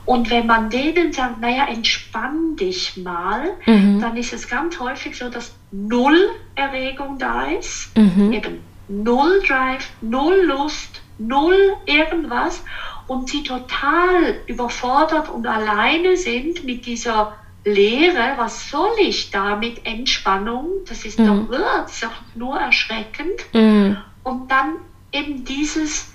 Und 0.05 0.29
wenn 0.29 0.47
man 0.47 0.69
denen 0.69 1.12
sagt, 1.12 1.41
naja, 1.41 1.67
entspann 1.67 2.55
dich 2.55 2.95
mal, 2.95 3.51
mhm. 3.65 4.00
dann 4.00 4.15
ist 4.15 4.31
es 4.31 4.47
ganz 4.47 4.79
häufig 4.79 5.17
so, 5.17 5.27
dass 5.29 5.53
null 5.69 6.29
Erregung 6.55 7.19
da 7.19 7.47
ist, 7.47 7.91
mhm. 7.97 8.31
eben 8.31 8.59
null 8.88 9.43
Drive, 9.45 9.89
null 10.00 10.45
Lust, 10.45 11.01
null 11.17 11.73
irgendwas 11.88 12.63
und 13.07 13.29
sie 13.29 13.43
total 13.43 14.36
überfordert 14.48 15.29
und 15.29 15.45
alleine 15.45 16.17
sind 16.17 16.63
mit 16.63 16.86
dieser 16.86 17.33
Lehre, 17.65 18.33
was 18.36 18.69
soll 18.69 18.91
ich 19.00 19.31
da 19.31 19.55
mit 19.55 19.86
Entspannung? 19.86 20.67
Das 20.88 21.05
ist, 21.05 21.19
mhm. 21.19 21.48
doch, 21.50 21.60
das 21.83 21.93
ist 21.93 22.03
doch 22.03 22.12
nur 22.36 22.60
erschreckend. 22.60 23.45
Mhm. 23.53 23.98
Und 24.24 24.51
dann 24.51 24.75
eben 25.12 25.45
dieses 25.45 26.13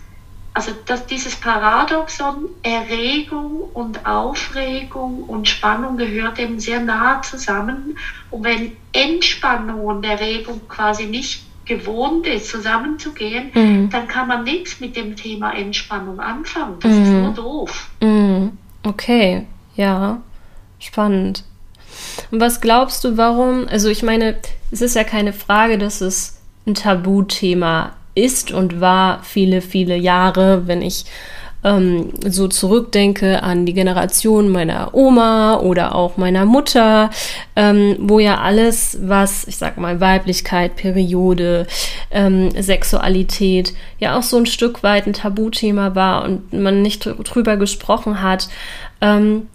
also 0.59 0.73
dass 0.87 1.07
dieses 1.07 1.37
Paradoxon 1.37 2.49
Erregung 2.65 3.71
und 3.75 4.05
Aufregung 4.05 5.23
und 5.23 5.49
Spannung 5.49 5.97
gehört 5.97 6.41
eben 6.41 6.59
sehr 6.59 6.81
nah 6.81 7.23
zusammen. 7.23 7.97
Und 8.33 8.43
wenn 8.43 8.77
Entspannung 8.93 9.85
und 9.85 10.05
Erregung 10.05 10.61
quasi 10.67 11.07
nicht 11.07 11.45
gewohnt 11.69 12.27
ist, 12.27 12.49
zusammenzugehen, 12.49 13.51
mhm. 13.55 13.91
dann 13.91 14.09
kann 14.09 14.27
man 14.27 14.45
nichts 14.45 14.81
mit 14.81 14.97
dem 14.97 15.15
Thema 15.15 15.53
Entspannung 15.53 16.19
anfangen. 16.19 16.77
Das 16.81 16.93
mhm. 16.93 17.03
ist 17.03 17.11
nur 17.11 17.33
doof. 17.33 17.91
Mhm. 18.01 18.53
Okay, 18.83 19.47
ja, 19.77 20.21
spannend. 20.79 21.45
Und 22.31 22.41
was 22.41 22.61
glaubst 22.61 23.05
du, 23.05 23.17
warum? 23.17 23.67
Also 23.69 23.89
ich 23.89 24.03
meine, 24.03 24.37
es 24.71 24.83
ist 24.83 24.97
ja 24.97 25.05
keine 25.05 25.33
Frage, 25.33 25.79
dass 25.79 26.01
es 26.01 26.41
ein 26.67 26.75
Tabuthema 26.75 27.93
ist 28.15 28.51
und 28.53 28.81
war 28.81 29.23
viele, 29.23 29.63
viele 29.63 29.97
Jahre, 29.97 30.67
wenn 30.67 30.83
ich 30.83 31.05
ähm, 31.65 32.13
so 32.27 32.49
zurückdenke 32.49 33.43
an 33.43 33.67
die 33.67 33.75
Generation 33.75 34.49
meiner 34.49 34.95
Oma 34.95 35.59
oder 35.59 35.95
auch 35.95 36.17
meiner 36.17 36.45
Mutter, 36.45 37.11
ähm, 37.57 37.97
wo 38.01 38.21
ja 38.21 38.41
alles, 38.41 38.99
was, 39.03 39.47
ich 39.49 39.57
sag 39.57 39.79
mal, 39.79 40.01
Weiblichkeit, 40.01 40.77
Periode, 40.77 41.67
ähm, 42.11 42.51
Sexualität, 42.61 43.75
ja 43.99 44.17
auch 44.17 44.23
so 44.23 44.37
ein 44.37 44.47
Stück 44.47 44.83
weit 44.83 45.07
ein 45.07 45.13
Tabuthema 45.13 45.95
war 45.95 46.25
und 46.25 46.53
man 46.53 46.83
nicht 46.83 47.05
drüber 47.05 47.57
gesprochen 47.57 48.23
hat. 48.23 48.49
Ähm, 49.01 49.49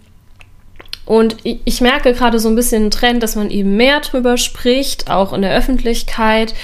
und 1.06 1.36
ich 1.42 1.80
merke 1.82 2.14
gerade 2.14 2.38
so 2.38 2.48
ein 2.48 2.54
bisschen 2.54 2.82
einen 2.82 2.90
Trend, 2.90 3.22
dass 3.22 3.36
man 3.36 3.50
eben 3.50 3.76
mehr 3.76 4.00
drüber 4.00 4.38
spricht, 4.38 5.10
auch 5.10 5.34
in 5.34 5.42
der 5.42 5.54
Öffentlichkeit. 5.54 6.54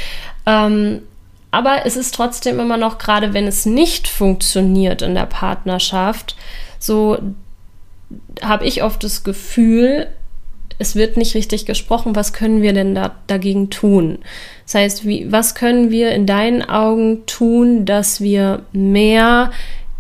Ähm, 0.47 1.03
aber 1.51 1.85
es 1.85 1.97
ist 1.97 2.15
trotzdem 2.15 2.61
immer 2.61 2.77
noch, 2.77 2.99
gerade 2.99 3.35
wenn 3.35 3.47
es 3.47 3.67
nicht 3.67 4.09
funktioniert 4.09 5.03
in 5.03 5.15
der 5.15 5.27
Partnerschaft, 5.27 6.37
so 6.79 7.19
habe 8.43 8.65
ich 8.65 8.83
oft 8.83 9.03
das 9.03 9.25
Gefühl, 9.25 10.07
es 10.79 10.97
wird 10.97 11.17
nicht 11.17 11.35
richtig 11.35 11.67
gesprochen, 11.67 12.17
was 12.17 12.33
können 12.33 12.63
wir 12.63 12.73
denn 12.73 12.95
da 12.95 13.15
dagegen 13.27 13.69
tun? 13.69 14.19
Das 14.65 14.75
heißt, 14.77 15.07
wie, 15.07 15.31
was 15.31 15.55
können 15.55 15.91
wir 15.91 16.13
in 16.13 16.25
deinen 16.25 16.63
Augen 16.63 17.27
tun, 17.27 17.85
dass 17.85 18.21
wir 18.21 18.63
mehr 18.73 19.51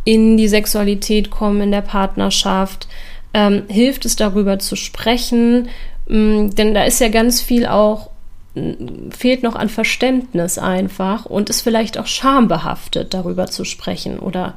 in 0.05 0.37
die 0.37 0.49
Sexualität 0.49 1.31
kommen 1.31 1.61
in 1.61 1.71
der 1.71 1.83
Partnerschaft? 1.83 2.89
Ähm, 3.35 3.65
hilft 3.69 4.07
es 4.07 4.17
darüber 4.17 4.59
zu 4.59 4.75
sprechen? 4.75 5.69
Ähm, 6.09 6.55
denn 6.55 6.73
da 6.73 6.85
ist 6.85 7.01
ja 7.01 7.09
ganz 7.09 7.43
viel 7.43 7.67
auch 7.67 8.11
fehlt 9.17 9.43
noch 9.43 9.55
an 9.55 9.69
Verständnis 9.69 10.59
einfach 10.59 11.27
und 11.27 11.51
ist 11.51 11.63
vielleicht 11.63 11.99
auch 11.99 12.07
schambehaftet, 12.07 13.15
darüber 13.15 13.47
zu 13.47 13.65
sprechen 13.65 14.19
oder 14.19 14.57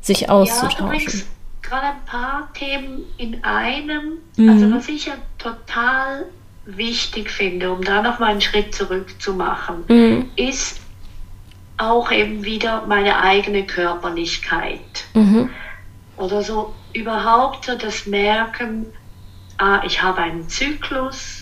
sich 0.00 0.30
auszutauschen. 0.30 1.20
Ja, 1.20 1.68
gerade 1.68 1.86
ein 1.86 2.04
paar 2.04 2.52
Themen 2.54 3.04
in 3.16 3.42
einem. 3.44 4.18
Mhm. 4.36 4.48
Also 4.48 4.70
was 4.72 4.88
ich 4.88 5.06
ja 5.06 5.14
total 5.38 6.26
wichtig 6.64 7.30
finde, 7.30 7.72
um 7.72 7.82
da 7.82 8.02
noch 8.02 8.18
mal 8.18 8.30
einen 8.30 8.40
Schritt 8.40 8.74
zurück 8.74 9.20
zu 9.20 9.34
machen, 9.34 9.84
mhm. 9.88 10.30
ist 10.36 10.80
auch 11.78 12.12
eben 12.12 12.44
wieder 12.44 12.86
meine 12.86 13.20
eigene 13.20 13.64
Körperlichkeit. 13.64 15.04
Mhm. 15.14 15.50
Oder 16.16 16.42
so 16.42 16.74
überhaupt 16.92 17.64
so 17.64 17.76
das 17.76 18.06
Merken, 18.06 18.86
ah, 19.58 19.82
ich 19.84 20.02
habe 20.02 20.18
einen 20.18 20.48
Zyklus, 20.48 21.41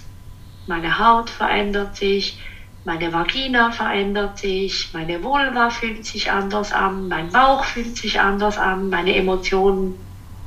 meine 0.67 0.99
Haut 0.99 1.31
verändert 1.31 1.97
sich, 1.97 2.39
meine 2.85 3.13
Vagina 3.13 3.71
verändert 3.71 4.39
sich, 4.39 4.91
meine 4.93 5.23
Vulva 5.23 5.71
fühlt 5.71 6.07
sich 6.07 6.31
anders 6.31 6.73
an, 6.73 7.09
mein 7.09 7.31
Bauch 7.31 7.65
fühlt 7.65 7.97
sich 7.97 8.21
anders 8.21 8.57
an, 8.57 8.89
meine 8.89 9.15
Emotionen 9.15 9.99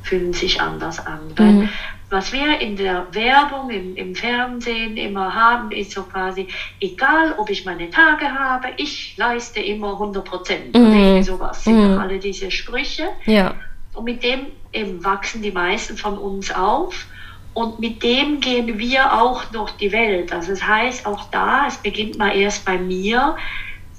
fühlen 0.01 0.33
sich 0.33 0.59
anders 0.59 1.05
an. 1.05 1.19
Mhm. 1.37 1.69
was 2.09 2.31
wir 2.31 2.59
in 2.59 2.75
der 2.75 3.07
Werbung, 3.11 3.71
im, 3.71 3.95
im, 3.95 4.13
Fernsehen 4.13 4.97
immer 4.97 5.33
haben, 5.33 5.71
ist 5.71 5.91
so 5.91 6.03
quasi, 6.03 6.47
egal 6.79 7.33
ob 7.37 7.49
ich 7.49 7.65
meine 7.65 7.89
Tage 7.89 8.25
habe, 8.31 8.67
ich 8.77 9.17
leiste 9.17 9.59
immer 9.59 9.93
100 9.93 10.23
Prozent. 10.23 10.77
Mhm. 10.77 11.23
sowas 11.23 11.63
sind 11.63 11.93
mhm. 11.93 11.97
alle 11.97 12.19
diese 12.19 12.51
Sprüche. 12.51 13.09
Ja. 13.25 13.55
Und 13.93 14.05
mit 14.05 14.23
dem 14.23 14.47
eben 14.73 15.03
wachsen 15.03 15.41
die 15.41 15.51
meisten 15.51 15.97
von 15.97 16.17
uns 16.17 16.53
auf. 16.53 17.05
Und 17.53 17.79
mit 17.79 18.01
dem 18.01 18.39
gehen 18.39 18.79
wir 18.79 19.13
auch 19.13 19.45
durch 19.45 19.71
die 19.73 19.91
Welt. 19.91 20.31
Also 20.33 20.51
das 20.51 20.65
heißt, 20.65 21.05
auch 21.05 21.29
da, 21.29 21.67
es 21.67 21.77
beginnt 21.77 22.17
mal 22.17 22.35
erst 22.35 22.65
bei 22.65 22.77
mir, 22.77 23.35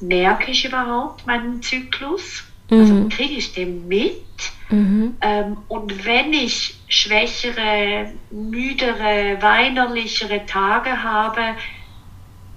merke 0.01 0.51
ich 0.51 0.65
überhaupt 0.65 1.27
meinen 1.27 1.63
Zyklus? 1.63 2.45
Also 2.71 2.95
mhm. 2.95 3.05
Also 3.05 3.17
kriege 3.17 3.35
ich 3.35 3.53
den 3.53 3.87
mit? 3.87 4.23
Mhm. 4.71 5.17
Ähm, 5.21 5.57
und 5.69 6.05
wenn 6.05 6.33
ich 6.33 6.81
schwächere, 6.89 8.13
müdere, 8.31 9.39
weinerlichere 9.41 10.47
Tage 10.47 11.03
habe, 11.03 11.55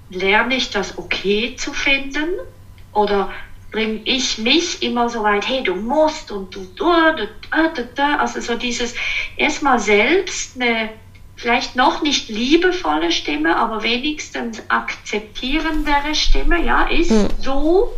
lerne 0.09 0.55
ich 0.55 0.69
das 0.71 0.97
okay 0.97 1.55
zu 1.57 1.73
finden? 1.73 2.29
Oder 2.93 3.29
bringe 3.77 4.01
ich 4.05 4.39
mich 4.39 4.81
immer 4.81 5.07
so 5.07 5.21
weit, 5.21 5.47
hey, 5.47 5.61
du 5.61 5.75
musst 5.75 6.31
und 6.31 6.55
du, 6.55 6.65
du, 6.75 6.85
du, 7.15 7.27
du, 7.75 7.87
du 7.95 8.03
also 8.19 8.41
so 8.41 8.55
dieses 8.55 8.95
erstmal 9.35 9.77
selbst 9.77 10.59
eine 10.59 10.89
vielleicht 11.35 11.75
noch 11.75 12.01
nicht 12.01 12.27
liebevolle 12.27 13.11
Stimme, 13.11 13.55
aber 13.55 13.83
wenigstens 13.83 14.63
akzeptierendere 14.67 16.15
Stimme, 16.15 16.65
ja, 16.65 16.85
ist 16.85 17.11
mhm. 17.11 17.27
so 17.39 17.93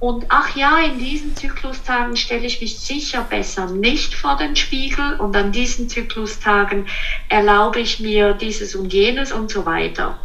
und 0.00 0.24
ach 0.30 0.56
ja, 0.56 0.80
in 0.80 0.98
diesen 0.98 1.36
Zyklustagen 1.36 2.16
stelle 2.16 2.46
ich 2.46 2.58
mich 2.62 2.74
sicher 2.78 3.22
besser 3.22 3.66
nicht 3.66 4.14
vor 4.14 4.34
den 4.34 4.56
Spiegel 4.56 5.14
und 5.16 5.36
an 5.36 5.52
diesen 5.52 5.90
Zyklustagen 5.90 6.86
erlaube 7.28 7.80
ich 7.80 8.00
mir 8.00 8.32
dieses 8.32 8.74
und 8.74 8.90
jenes 8.94 9.30
und 9.30 9.50
so 9.50 9.66
weiter. 9.66 10.16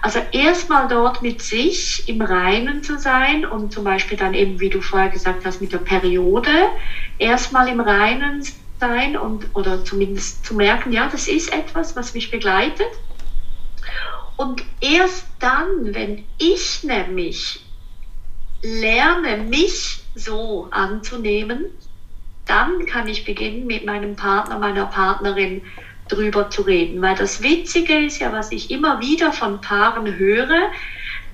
Also 0.00 0.20
erstmal 0.30 0.86
dort 0.86 1.22
mit 1.22 1.42
sich 1.42 2.04
im 2.06 2.22
Reinen 2.22 2.84
zu 2.84 2.98
sein 2.98 3.44
und 3.44 3.72
zum 3.72 3.82
Beispiel 3.82 4.16
dann 4.16 4.32
eben, 4.32 4.60
wie 4.60 4.68
du 4.68 4.80
vorher 4.80 5.08
gesagt 5.08 5.44
hast, 5.44 5.60
mit 5.60 5.72
der 5.72 5.78
Periode, 5.78 6.68
erstmal 7.18 7.66
im 7.68 7.80
Reinen 7.80 8.44
sein 8.78 9.16
und 9.16 9.48
oder 9.54 9.82
zumindest 9.82 10.46
zu 10.46 10.54
merken, 10.54 10.92
ja, 10.92 11.08
das 11.08 11.26
ist 11.26 11.52
etwas, 11.52 11.96
was 11.96 12.14
mich 12.14 12.30
begleitet. 12.30 12.86
Und 14.36 14.62
erst 14.80 15.26
dann, 15.40 15.66
wenn 15.94 16.20
ich 16.38 16.84
nämlich 16.84 17.58
lerne, 18.62 19.38
mich 19.38 20.00
so 20.14 20.68
anzunehmen, 20.70 21.66
dann 22.46 22.86
kann 22.86 23.08
ich 23.08 23.24
beginnen, 23.24 23.66
mit 23.66 23.84
meinem 23.84 24.16
Partner, 24.16 24.58
meiner 24.58 24.86
Partnerin 24.86 25.62
drüber 26.08 26.50
zu 26.50 26.62
reden. 26.62 27.02
Weil 27.02 27.16
das 27.16 27.42
Witzige 27.42 28.06
ist 28.06 28.20
ja, 28.20 28.32
was 28.32 28.52
ich 28.52 28.70
immer 28.70 29.00
wieder 29.00 29.32
von 29.32 29.60
Paaren 29.60 30.16
höre, 30.16 30.70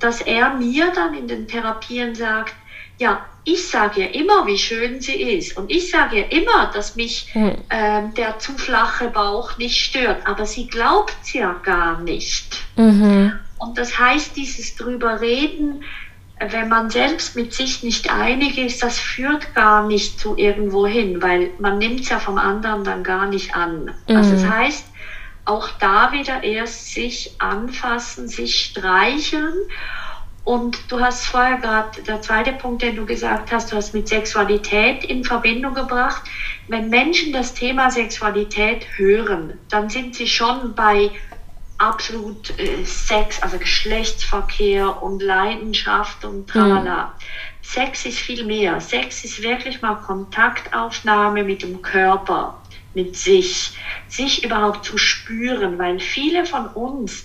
dass 0.00 0.20
er 0.20 0.54
mir 0.54 0.90
dann 0.94 1.14
in 1.14 1.28
den 1.28 1.46
Therapien 1.46 2.14
sagt, 2.14 2.54
ja, 2.98 3.24
ich 3.44 3.68
sage 3.68 4.02
ja 4.02 4.06
immer, 4.08 4.46
wie 4.46 4.58
schön 4.58 5.00
sie 5.00 5.20
ist. 5.20 5.56
Und 5.56 5.70
ich 5.70 5.90
sage 5.90 6.20
ja 6.20 6.26
immer, 6.26 6.70
dass 6.72 6.94
mich 6.94 7.34
äh, 7.34 8.02
der 8.16 8.38
zu 8.38 8.52
flache 8.52 9.08
Bauch 9.08 9.58
nicht 9.58 9.84
stört. 9.84 10.26
Aber 10.26 10.46
sie 10.46 10.68
glaubt 10.68 11.14
es 11.22 11.32
ja 11.32 11.52
gar 11.64 12.00
nicht. 12.00 12.62
Mhm. 12.76 13.32
Und 13.58 13.78
das 13.78 13.98
heißt, 13.98 14.36
dieses 14.36 14.76
drüber 14.76 15.20
reden, 15.20 15.84
wenn 16.50 16.68
man 16.68 16.90
selbst 16.90 17.36
mit 17.36 17.52
sich 17.54 17.82
nicht 17.82 18.10
einig 18.10 18.58
ist, 18.58 18.82
das 18.82 18.98
führt 18.98 19.54
gar 19.54 19.86
nicht 19.86 20.18
zu 20.18 20.36
irgendwo 20.36 20.86
hin, 20.86 21.22
weil 21.22 21.50
man 21.58 21.78
nimmt 21.78 22.00
es 22.00 22.08
ja 22.08 22.18
vom 22.18 22.38
anderen 22.38 22.84
dann 22.84 23.04
gar 23.04 23.26
nicht 23.26 23.54
an. 23.54 23.90
Mhm. 24.08 24.16
Also 24.16 24.32
das 24.32 24.46
heißt, 24.46 24.86
auch 25.44 25.70
da 25.78 26.12
wieder 26.12 26.42
erst 26.42 26.92
sich 26.94 27.34
anfassen, 27.38 28.28
sich 28.28 28.64
streicheln. 28.64 29.54
Und 30.44 30.90
du 30.90 30.98
hast 30.98 31.26
vorher 31.26 31.56
gerade, 31.58 32.02
der 32.02 32.20
zweite 32.20 32.52
Punkt, 32.52 32.82
den 32.82 32.96
du 32.96 33.06
gesagt 33.06 33.52
hast, 33.52 33.70
du 33.70 33.76
hast 33.76 33.94
mit 33.94 34.08
Sexualität 34.08 35.04
in 35.04 35.22
Verbindung 35.22 35.74
gebracht. 35.74 36.22
Wenn 36.66 36.88
Menschen 36.88 37.32
das 37.32 37.54
Thema 37.54 37.90
Sexualität 37.90 38.84
hören, 38.96 39.52
dann 39.68 39.88
sind 39.88 40.16
sie 40.16 40.26
schon 40.26 40.74
bei 40.74 41.10
absolut 41.82 42.56
äh, 42.58 42.84
Sex, 42.84 43.42
also 43.42 43.58
Geschlechtsverkehr 43.58 45.02
und 45.02 45.20
Leidenschaft 45.20 46.24
und 46.24 46.48
tralala. 46.48 47.06
Mhm. 47.06 47.10
Sex 47.62 48.06
ist 48.06 48.18
viel 48.18 48.44
mehr. 48.44 48.80
Sex 48.80 49.24
ist 49.24 49.42
wirklich 49.42 49.82
mal 49.82 49.96
Kontaktaufnahme 49.96 51.42
mit 51.42 51.62
dem 51.62 51.82
Körper, 51.82 52.60
mit 52.94 53.16
sich, 53.16 53.76
sich 54.08 54.44
überhaupt 54.44 54.84
zu 54.84 54.96
spüren, 54.96 55.78
weil 55.78 55.98
viele 55.98 56.46
von 56.46 56.66
uns 56.66 57.24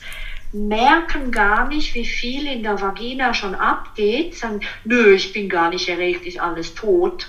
merken 0.54 1.32
gar 1.32 1.68
nicht, 1.68 1.94
wie 1.94 2.06
viel 2.06 2.48
in 2.48 2.64
der 2.64 2.82
Vagina 2.82 3.34
schon 3.34 3.54
abgeht, 3.54 4.36
sagen, 4.36 4.62
nö, 4.86 5.14
ich 5.14 5.34
bin 5.34 5.50
gar 5.50 5.70
nicht 5.70 5.88
erregt, 5.88 6.26
ist 6.26 6.40
alles 6.40 6.74
tot. 6.74 7.28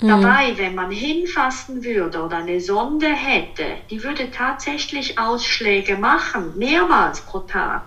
Mhm. 0.00 0.08
Dabei, 0.08 0.56
wenn 0.56 0.74
man 0.74 0.90
hinfassen 0.90 1.84
würde 1.84 2.22
oder 2.22 2.38
eine 2.38 2.60
Sonde 2.60 3.08
hätte, 3.08 3.76
die 3.90 4.02
würde 4.02 4.30
tatsächlich 4.30 5.18
Ausschläge 5.18 5.96
machen, 5.96 6.56
mehrmals 6.56 7.20
pro 7.20 7.40
Tag. 7.40 7.82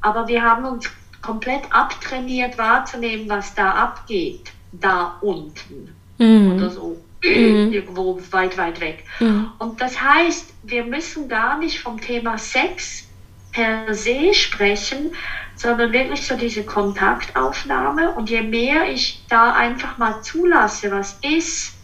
Aber 0.00 0.28
wir 0.28 0.42
haben 0.42 0.64
uns 0.64 0.88
komplett 1.20 1.62
abtrainiert 1.70 2.56
wahrzunehmen, 2.56 3.28
was 3.28 3.54
da 3.54 3.72
abgeht, 3.72 4.52
da 4.72 5.16
unten 5.20 5.94
mhm. 6.18 6.52
oder 6.52 6.70
so. 6.70 7.00
Mhm. 7.22 7.72
Irgendwo 7.72 8.20
weit, 8.30 8.56
weit 8.56 8.80
weg. 8.80 9.04
Mhm. 9.18 9.50
Und 9.58 9.80
das 9.80 10.00
heißt, 10.00 10.54
wir 10.62 10.84
müssen 10.84 11.28
gar 11.28 11.58
nicht 11.58 11.80
vom 11.80 12.00
Thema 12.00 12.38
Sex 12.38 13.08
per 13.52 13.92
se 13.92 14.32
sprechen, 14.32 15.10
sondern 15.58 15.92
wirklich 15.92 16.24
so 16.24 16.36
diese 16.36 16.62
Kontaktaufnahme. 16.62 18.12
Und 18.12 18.30
je 18.30 18.42
mehr 18.42 18.88
ich 18.88 19.22
da 19.28 19.52
einfach 19.52 19.98
mal 19.98 20.22
zulasse, 20.22 20.90
was 20.92 21.18
ist, 21.20 21.74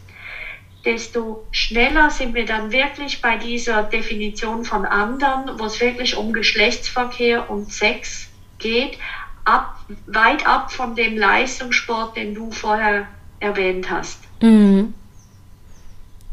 desto 0.85 1.45
schneller 1.51 2.11
sind 2.11 2.35
wir 2.35 2.47
dann 2.47 2.71
wirklich 2.71 3.21
bei 3.21 3.37
dieser 3.37 3.83
Definition 3.83 4.65
von 4.65 4.85
anderen, 4.85 5.59
wo 5.59 5.65
es 5.65 5.81
wirklich 5.81 6.17
um 6.17 6.33
Geschlechtsverkehr 6.33 7.51
und 7.51 7.73
Sex 7.73 8.29
geht, 8.59 8.99
ab, 9.45 9.81
weit 10.07 10.47
ab 10.47 10.71
von 10.71 10.95
dem 10.95 11.19
Leistungssport, 11.19 12.17
den 12.17 12.35
du 12.35 12.53
vorher 12.53 13.09
erwähnt 13.41 13.91
hast. 13.91 14.21
Mhm. 14.41 14.95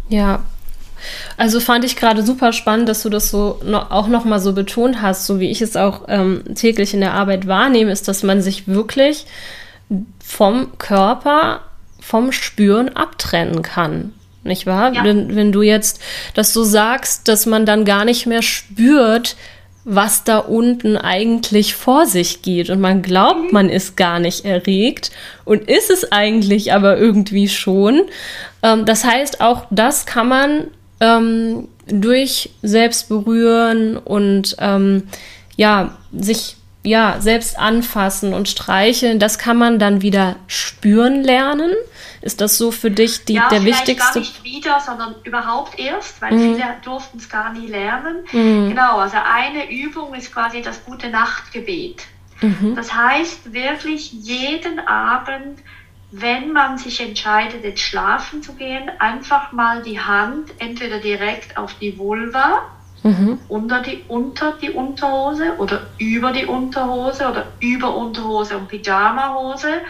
Ja, 0.10 0.44
also 1.38 1.60
fand 1.60 1.86
ich 1.86 1.96
gerade 1.96 2.24
super 2.24 2.54
spannend, 2.54 2.90
dass 2.90 3.04
du 3.04 3.10
das 3.10 3.30
so 3.30 3.60
noch, 3.64 3.92
auch 3.92 4.08
nochmal 4.08 4.40
so 4.40 4.54
betont 4.54 5.02
hast, 5.02 5.26
so 5.26 5.40
wie 5.40 5.50
ich 5.50 5.62
es 5.62 5.76
auch 5.76 6.04
ähm, 6.08 6.44
täglich 6.56 6.94
in 6.94 7.02
der 7.02 7.14
Arbeit 7.14 7.48
wahrnehme, 7.48 7.92
ist, 7.92 8.08
dass 8.08 8.24
man 8.24 8.42
sich 8.42 8.68
wirklich 8.68 9.26
vom 10.24 10.78
Körper, 10.78 11.62
vom 12.00 12.32
Spüren 12.32 12.90
abtrennen 12.96 13.62
kann. 13.62 14.14
Nicht 14.44 14.66
wahr? 14.66 14.94
Ja. 14.94 15.04
Wenn, 15.04 15.36
wenn 15.36 15.52
du 15.52 15.62
jetzt 15.62 16.02
das 16.34 16.52
so 16.54 16.64
sagst, 16.64 17.28
dass 17.28 17.46
man 17.46 17.66
dann 17.66 17.86
gar 17.86 18.06
nicht 18.06 18.26
mehr 18.26 18.42
spürt, 18.42 19.36
was 19.84 20.24
da 20.24 20.38
unten 20.38 20.96
eigentlich 20.96 21.74
vor 21.76 22.06
sich 22.06 22.42
geht. 22.42 22.70
Und 22.70 22.82
man 22.82 23.02
glaubt, 23.02 23.46
mhm. 23.46 23.52
man 23.52 23.70
ist 23.70 23.98
gar 23.98 24.20
nicht 24.20 24.46
erregt 24.46 25.12
und 25.44 25.70
ist 25.70 25.90
es 25.90 26.12
eigentlich 26.12 26.74
aber 26.74 26.98
irgendwie 26.98 27.48
schon. 27.48 28.04
Ähm, 28.64 28.86
das 28.86 29.04
heißt, 29.04 29.42
auch 29.42 29.66
das 29.72 30.06
kann 30.06 30.28
man 30.28 30.68
ähm, 31.02 31.68
durch 31.88 32.52
Selbstberühren 32.62 33.98
und 33.98 34.56
ähm, 34.60 35.08
ja, 35.58 35.98
sich 36.14 36.56
ja 36.84 37.18
selbst 37.20 37.60
anfassen 37.60 38.34
und 38.34 38.48
streicheln, 38.48 39.20
das 39.20 39.38
kann 39.38 39.58
man 39.58 39.78
dann 39.78 40.02
wieder 40.02 40.38
spüren 40.48 41.24
lernen. 41.24 41.72
Ist 42.22 42.40
das 42.40 42.58
so 42.58 42.72
für 42.72 42.92
dich 42.92 43.26
die, 43.26 43.34
ja, 43.34 43.50
der 43.50 43.64
wichtigste? 43.66 44.14
Gar 44.14 44.20
nicht 44.20 44.44
wieder, 44.44 44.80
sondern 44.80 45.16
überhaupt 45.24 45.80
erst, 45.80 46.22
weil 46.22 46.34
mhm. 46.34 46.56
viele 46.56 46.66
durften 46.84 47.18
es 47.18 47.30
gar 47.30 47.52
nie 47.52 47.68
lernen. 47.68 48.18
Mhm. 48.32 48.70
Genau, 48.70 48.98
also 48.98 49.18
eine 49.18 49.72
Übung 49.72 50.14
ist 50.14 50.32
quasi 50.32 50.62
das 50.62 50.84
gute 50.86 51.10
Nachtgebet. 51.10 52.04
Mhm. 52.42 52.76
Das 52.76 52.94
heißt 52.94 53.54
wirklich 53.54 54.12
jeden 54.14 54.80
Abend 54.88 55.60
wenn 56.12 56.52
man 56.52 56.78
sich 56.78 57.00
entscheidet, 57.00 57.63
jetzt 57.63 57.82
schlafen 57.82 58.43
zu 58.43 58.54
gehen, 58.54 58.91
einfach 59.00 59.54
mal 59.54 59.82
die 59.82 60.00
Hand 60.00 60.52
entweder 60.60 61.00
direkt 61.00 61.58
auf 61.58 61.74
die 61.76 61.97
Vulva, 61.97 62.63
mhm. 63.04 63.39
unter, 63.47 63.82
die, 63.82 64.04
unter 64.10 64.54
die 64.62 64.71
Unterhose 64.71 65.56
oder 65.58 65.88
über 65.97 66.34
die 66.34 66.45
Unterhose 66.45 67.30
oder 67.30 67.47
über 67.62 67.95
Unterhose 67.95 68.58
und 68.58 68.67
Pyjamahose 68.67 69.82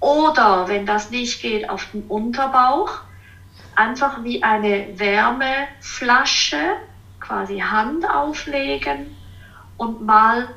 oder, 0.00 0.66
wenn 0.66 0.86
das 0.86 1.10
nicht 1.10 1.42
geht, 1.42 1.68
auf 1.68 1.86
den 1.92 2.04
Unterbauch, 2.04 3.02
einfach 3.76 4.24
wie 4.24 4.42
eine 4.42 4.98
Wärmeflasche, 4.98 6.56
quasi 7.20 7.58
Hand 7.58 8.08
auflegen 8.08 9.14
und 9.76 10.00
mal 10.00 10.48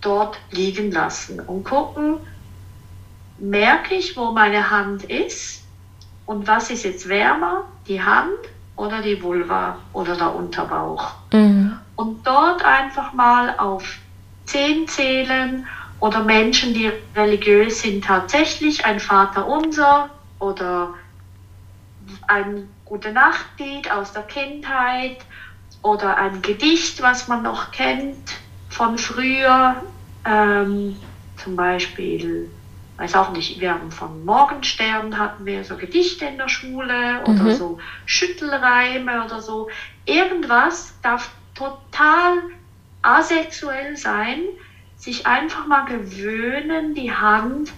dort 0.00 0.38
liegen 0.50 0.90
lassen 0.90 1.38
und 1.40 1.62
gucken, 1.62 2.18
merke 3.38 3.94
ich, 3.94 4.16
wo 4.16 4.32
meine 4.32 4.70
Hand 4.70 5.04
ist 5.04 5.64
und 6.26 6.46
was 6.46 6.70
ist 6.70 6.84
jetzt 6.84 7.08
wärmer, 7.08 7.64
die 7.86 8.02
Hand 8.02 8.38
oder 8.76 9.00
die 9.00 9.22
Vulva 9.22 9.78
oder 9.92 10.14
der 10.16 10.34
Unterbauch. 10.34 11.14
Mhm. 11.32 11.78
Und 11.96 12.26
dort 12.26 12.64
einfach 12.64 13.12
mal 13.12 13.54
auf 13.58 13.98
zehn 14.46 14.86
zählen 14.86 15.66
oder 16.00 16.22
Menschen, 16.22 16.74
die 16.74 16.90
religiös 17.16 17.82
sind, 17.82 18.04
tatsächlich 18.04 18.84
ein 18.84 19.00
Vater 19.00 19.46
unser 19.46 20.10
oder 20.38 20.94
ein 22.26 22.68
gute 22.84 23.12
Nachtlied 23.12 23.90
aus 23.90 24.12
der 24.12 24.22
Kindheit 24.22 25.18
oder 25.82 26.16
ein 26.16 26.40
Gedicht, 26.42 27.02
was 27.02 27.28
man 27.28 27.42
noch 27.42 27.72
kennt 27.72 28.32
von 28.68 28.96
früher, 28.96 29.82
ähm, 30.24 30.96
zum 31.36 31.56
Beispiel 31.56 32.50
weiß 32.98 33.14
auch 33.14 33.30
nicht, 33.30 33.60
wir 33.60 33.72
haben 33.72 33.92
von 33.92 34.24
Morgenstern 34.24 35.16
hatten 35.18 35.46
wir 35.46 35.64
so 35.64 35.76
Gedichte 35.76 36.26
in 36.26 36.36
der 36.36 36.48
Schule 36.48 37.22
oder 37.22 37.44
mhm. 37.44 37.54
so 37.54 37.78
Schüttelreime 38.06 39.24
oder 39.24 39.40
so. 39.40 39.68
Irgendwas 40.04 40.94
darf 41.02 41.30
total 41.54 42.38
asexuell 43.02 43.96
sein, 43.96 44.40
sich 44.96 45.26
einfach 45.26 45.66
mal 45.66 45.84
gewöhnen, 45.84 46.94
die 46.94 47.12
Hand 47.12 47.72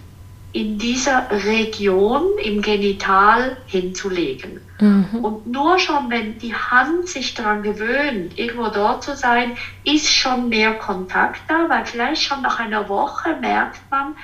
in 0.53 0.77
dieser 0.77 1.29
Region 1.29 2.23
im 2.43 2.61
Genital 2.61 3.57
hinzulegen. 3.67 4.59
Mhm. 4.79 5.23
Und 5.23 5.47
nur 5.47 5.79
schon, 5.79 6.09
wenn 6.09 6.39
die 6.39 6.53
Hand 6.53 7.07
sich 7.07 7.35
daran 7.35 7.61
gewöhnt, 7.61 8.37
irgendwo 8.37 8.67
dort 8.67 9.03
zu 9.03 9.15
sein, 9.15 9.55
ist 9.85 10.11
schon 10.11 10.49
mehr 10.49 10.73
Kontakt 10.73 11.41
da, 11.47 11.69
weil 11.69 11.85
vielleicht 11.85 12.23
schon 12.23 12.41
nach 12.41 12.59
einer 12.59 12.89
Woche 12.89 13.37
merkt 13.39 13.79
man, 13.91 14.15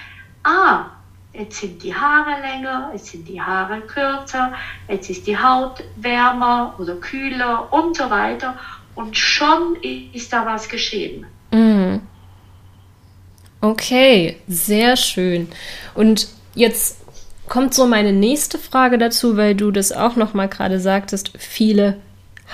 ah, 0.47 0.86
jetzt 1.33 1.60
sind 1.60 1.83
die 1.83 1.93
Haare 1.93 2.41
länger, 2.41 2.89
jetzt 2.93 3.07
sind 3.07 3.27
die 3.27 3.41
Haare 3.41 3.81
kürzer, 3.81 4.53
jetzt 4.88 5.10
ist 5.10 5.27
die 5.27 5.38
Haut 5.38 5.83
wärmer 5.97 6.73
oder 6.79 6.95
kühler 6.95 7.71
und 7.71 7.95
so 7.95 8.10
weiter. 8.10 8.55
Und 8.95 9.15
schon 9.15 9.77
ist 10.13 10.33
da 10.33 10.45
was 10.45 10.67
geschehen. 10.67 11.25
Mm. 11.51 11.97
Okay, 13.62 14.38
sehr 14.47 14.95
schön. 14.95 15.47
Und 15.93 16.29
jetzt 16.55 17.01
kommt 17.47 17.73
so 17.73 17.86
meine 17.86 18.13
nächste 18.13 18.57
Frage 18.57 18.97
dazu, 18.97 19.38
weil 19.38 19.53
du 19.53 19.71
das 19.71 19.91
auch 19.91 20.15
noch 20.15 20.33
mal 20.33 20.47
gerade 20.47 20.79
sagtest. 20.79 21.31
Viele 21.38 21.97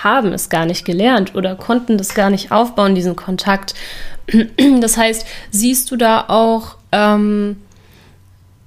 haben 0.02 0.32
es 0.32 0.50
gar 0.50 0.66
nicht 0.66 0.84
gelernt 0.84 1.34
oder 1.34 1.54
konnten 1.54 1.96
das 1.96 2.14
gar 2.14 2.28
nicht 2.28 2.52
aufbauen, 2.52 2.94
diesen 2.94 3.16
Kontakt. 3.16 3.74
Das 4.80 4.96
heißt, 4.96 5.26
siehst 5.50 5.90
du 5.90 5.96
da 5.96 6.24
auch 6.28 6.76
ähm, 6.92 7.56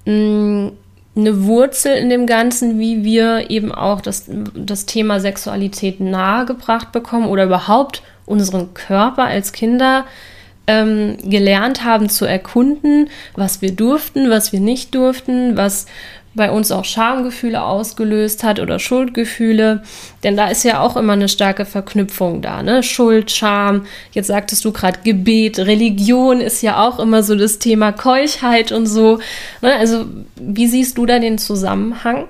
eine 0.08 0.72
Wurzel 1.16 1.96
in 1.98 2.10
dem 2.10 2.26
Ganzen, 2.26 2.80
wie 2.80 3.04
wir 3.04 3.50
eben 3.50 3.72
auch 3.72 4.02
das, 4.02 4.26
das 4.28 4.86
Thema 4.86 5.20
Sexualität 5.20 6.00
nahegebracht 6.00 6.92
bekommen 6.92 7.28
oder 7.28 7.44
überhaupt 7.46 8.04
unseren 8.26 8.74
Körper 8.74 9.24
als 9.24 9.52
Kinder 9.52 10.06
ähm, 10.68 11.18
gelernt 11.24 11.84
haben 11.84 12.10
zu 12.10 12.26
erkunden, 12.26 13.10
was 13.36 13.62
wir 13.62 13.72
durften, 13.72 14.30
was 14.30 14.52
wir 14.52 14.60
nicht 14.60 14.94
durften, 14.96 15.58
was 15.58 15.88
bei 16.38 16.50
uns 16.50 16.72
auch 16.72 16.86
Schamgefühle 16.86 17.62
ausgelöst 17.62 18.46
hat 18.46 18.62
oder 18.62 18.80
Schuldgefühle. 18.80 19.84
Denn 20.24 20.38
da 20.38 20.48
ist 20.48 20.64
ja 20.64 20.80
auch 20.80 20.96
immer 20.96 21.14
eine 21.14 21.28
starke 21.28 21.66
Verknüpfung 21.66 22.42
da, 22.42 22.64
ne? 22.64 22.84
Schuld, 22.84 23.30
Scham. 23.30 23.86
Jetzt 24.14 24.28
sagtest 24.28 24.64
du 24.64 24.72
gerade 24.72 25.00
Gebet, 25.04 25.60
Religion 25.60 26.40
ist 26.40 26.62
ja 26.62 26.88
auch 26.88 27.00
immer 27.00 27.24
so 27.24 27.36
das 27.36 27.60
Thema 27.60 27.92
Keuchheit 27.92 28.72
und 28.72 28.86
so. 28.86 29.20
Ne? 29.62 29.76
Also, 29.76 30.06
wie 30.38 30.68
siehst 30.68 30.98
du 30.98 31.06
da 31.06 31.20
den 31.20 31.38
Zusammenhang? 31.38 32.30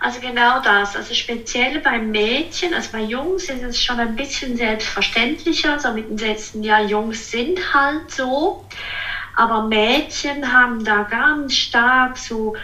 Also 0.00 0.18
genau 0.20 0.60
das. 0.62 0.96
Also 0.96 1.14
speziell 1.14 1.80
bei 1.80 1.98
Mädchen, 1.98 2.72
also 2.72 2.88
bei 2.92 3.02
Jungs 3.02 3.44
ist 3.44 3.62
es 3.62 3.80
schon 3.80 4.00
ein 4.00 4.16
bisschen 4.16 4.56
selbstverständlicher, 4.56 5.78
so 5.78 5.92
mit 5.92 6.08
dem 6.08 6.16
letzten 6.16 6.62
Jahr, 6.62 6.82
Jungs 6.82 7.30
sind 7.30 7.58
halt 7.74 8.10
so. 8.10 8.64
Aber 9.36 9.62
Mädchen 9.62 10.52
haben 10.52 10.84
da 10.84 11.02
ganz 11.02 11.54
stark 11.54 12.18
so, 12.18 12.54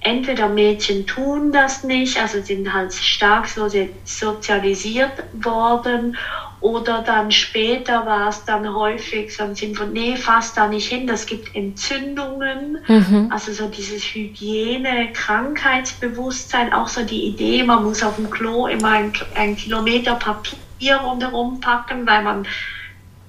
entweder 0.00 0.48
Mädchen 0.48 1.06
tun 1.06 1.52
das 1.52 1.82
nicht, 1.82 2.16
also 2.18 2.40
sind 2.40 2.72
halt 2.72 2.92
stark 2.92 3.48
so 3.48 3.66
sozialisiert 4.04 5.24
worden 5.32 6.16
oder 6.60 7.00
dann 7.00 7.30
später 7.32 8.04
war 8.06 8.28
es 8.28 8.44
dann 8.44 8.72
häufig 8.72 9.34
so 9.34 9.42
ein 9.42 9.54
Sinn 9.54 9.74
von, 9.74 9.92
nee, 9.92 10.16
fass 10.16 10.52
da 10.52 10.68
nicht 10.68 10.86
hin, 10.88 11.06
das 11.06 11.26
gibt 11.26 11.54
Entzündungen. 11.54 12.78
Mhm. 12.86 13.28
Also 13.30 13.52
so 13.52 13.66
dieses 13.66 14.02
Hygiene, 14.04 15.08
Krankheitsbewusstsein, 15.12 16.72
auch 16.72 16.88
so 16.88 17.02
die 17.02 17.24
Idee, 17.26 17.62
man 17.64 17.82
muss 17.82 18.02
auf 18.02 18.14
dem 18.16 18.30
Klo 18.30 18.66
immer 18.66 18.90
ein, 18.90 19.12
ein 19.34 19.56
Kilometer 19.56 20.14
Papier 20.14 20.96
rundherum 20.96 21.58
packen, 21.60 22.06
weil 22.06 22.22
man, 22.22 22.46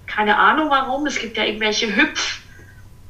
keine 0.06 0.38
Ahnung 0.38 0.70
warum, 0.70 1.06
es 1.08 1.18
gibt 1.18 1.38
ja 1.38 1.44
irgendwelche 1.44 1.88
Hüpf- 1.88 2.40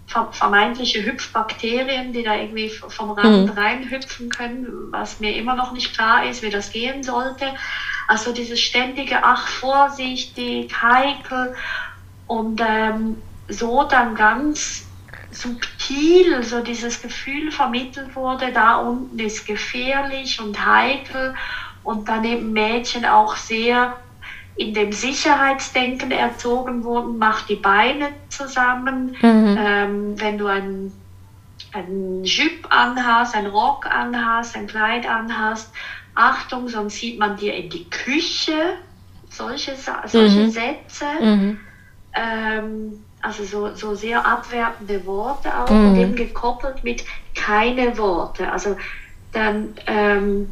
vermeintliche 0.08 1.06
Hüpfbakterien, 1.06 2.14
die 2.14 2.24
da 2.24 2.36
irgendwie 2.36 2.70
vom 2.70 3.12
Rand 3.12 3.54
mhm. 3.54 3.58
reinhüpfen 3.58 4.30
können, 4.30 4.68
was 4.92 5.20
mir 5.20 5.36
immer 5.36 5.56
noch 5.56 5.74
nicht 5.74 5.94
klar 5.94 6.26
ist, 6.26 6.42
wie 6.42 6.50
das 6.50 6.72
gehen 6.72 7.04
sollte. 7.04 7.54
Also 8.08 8.32
dieses 8.32 8.60
ständige, 8.60 9.24
ach, 9.24 9.48
vorsichtig, 9.48 10.74
heikel 10.82 11.54
und 12.26 12.62
ähm, 12.66 13.18
so 13.50 13.84
dann 13.84 14.16
ganz 14.16 14.88
subtil 15.32 16.42
so 16.44 16.62
dieses 16.62 17.02
Gefühl 17.02 17.52
vermittelt 17.52 18.16
wurde, 18.16 18.52
da 18.54 18.78
unten 18.78 19.20
ist 19.20 19.46
gefährlich 19.46 20.40
und 20.40 20.66
heikel 20.66 21.36
und 21.84 22.08
dann 22.08 22.24
eben 22.24 22.54
Mädchen 22.54 23.06
auch 23.06 23.36
sehr 23.36 23.98
in 24.58 24.74
dem 24.74 24.92
Sicherheitsdenken 24.92 26.12
erzogen 26.12 26.84
wurden, 26.84 27.18
mach 27.18 27.46
die 27.46 27.56
Beine 27.56 28.10
zusammen. 28.30 29.16
Mhm. 29.22 29.58
Ähm, 29.60 30.20
wenn 30.20 30.38
du 30.38 30.48
ein, 30.48 30.92
ein 31.74 32.24
Jupe 32.24 32.72
anhast, 32.72 33.36
ein 33.36 33.46
Rock 33.46 33.86
anhast, 33.86 34.56
ein 34.56 34.68
Kleid 34.68 35.08
anhast, 35.08 35.72
Achtung, 36.16 36.68
sonst 36.68 36.96
sieht 36.96 37.20
man 37.20 37.38
dir 37.38 37.54
in 37.54 37.70
die 37.70 37.88
Küche. 37.90 38.74
Solche, 39.30 39.76
solche 40.06 40.40
mhm. 40.40 40.50
Sätze. 40.50 41.06
Mhm. 41.22 41.60
Ähm, 42.14 43.06
also 43.22 43.44
so, 43.44 43.76
so 43.76 43.94
sehr 43.94 44.26
abwertende 44.26 45.06
Worte 45.06 45.56
auch 45.56 45.70
und 45.70 45.94
mhm. 45.94 46.00
eben 46.00 46.16
gekoppelt 46.16 46.84
mit 46.84 47.04
keine 47.36 47.96
Worte. 47.98 48.52
Also 48.52 48.76
dann 49.32 49.76
ähm, 49.86 50.52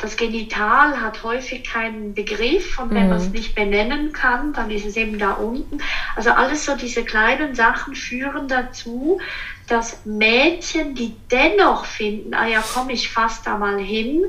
das 0.00 0.16
Genital 0.16 1.00
hat 1.00 1.22
häufig 1.22 1.64
keinen 1.64 2.14
Begriff 2.14 2.78
und 2.78 2.90
wenn 2.90 3.04
mhm. 3.04 3.08
man 3.10 3.18
es 3.18 3.30
nicht 3.30 3.54
benennen 3.54 4.12
kann, 4.12 4.52
dann 4.52 4.70
ist 4.70 4.86
es 4.86 4.96
eben 4.96 5.18
da 5.18 5.32
unten. 5.32 5.78
Also 6.16 6.30
alles 6.30 6.64
so 6.64 6.76
diese 6.76 7.04
kleinen 7.04 7.54
Sachen 7.54 7.94
führen 7.94 8.48
dazu, 8.48 9.20
dass 9.68 10.04
Mädchen, 10.04 10.94
die 10.94 11.14
dennoch 11.30 11.84
finden, 11.84 12.34
ah 12.34 12.46
ja, 12.46 12.62
komm, 12.74 12.90
ich 12.90 13.08
fass 13.08 13.42
da 13.42 13.56
mal 13.56 13.78
hin, 13.78 14.24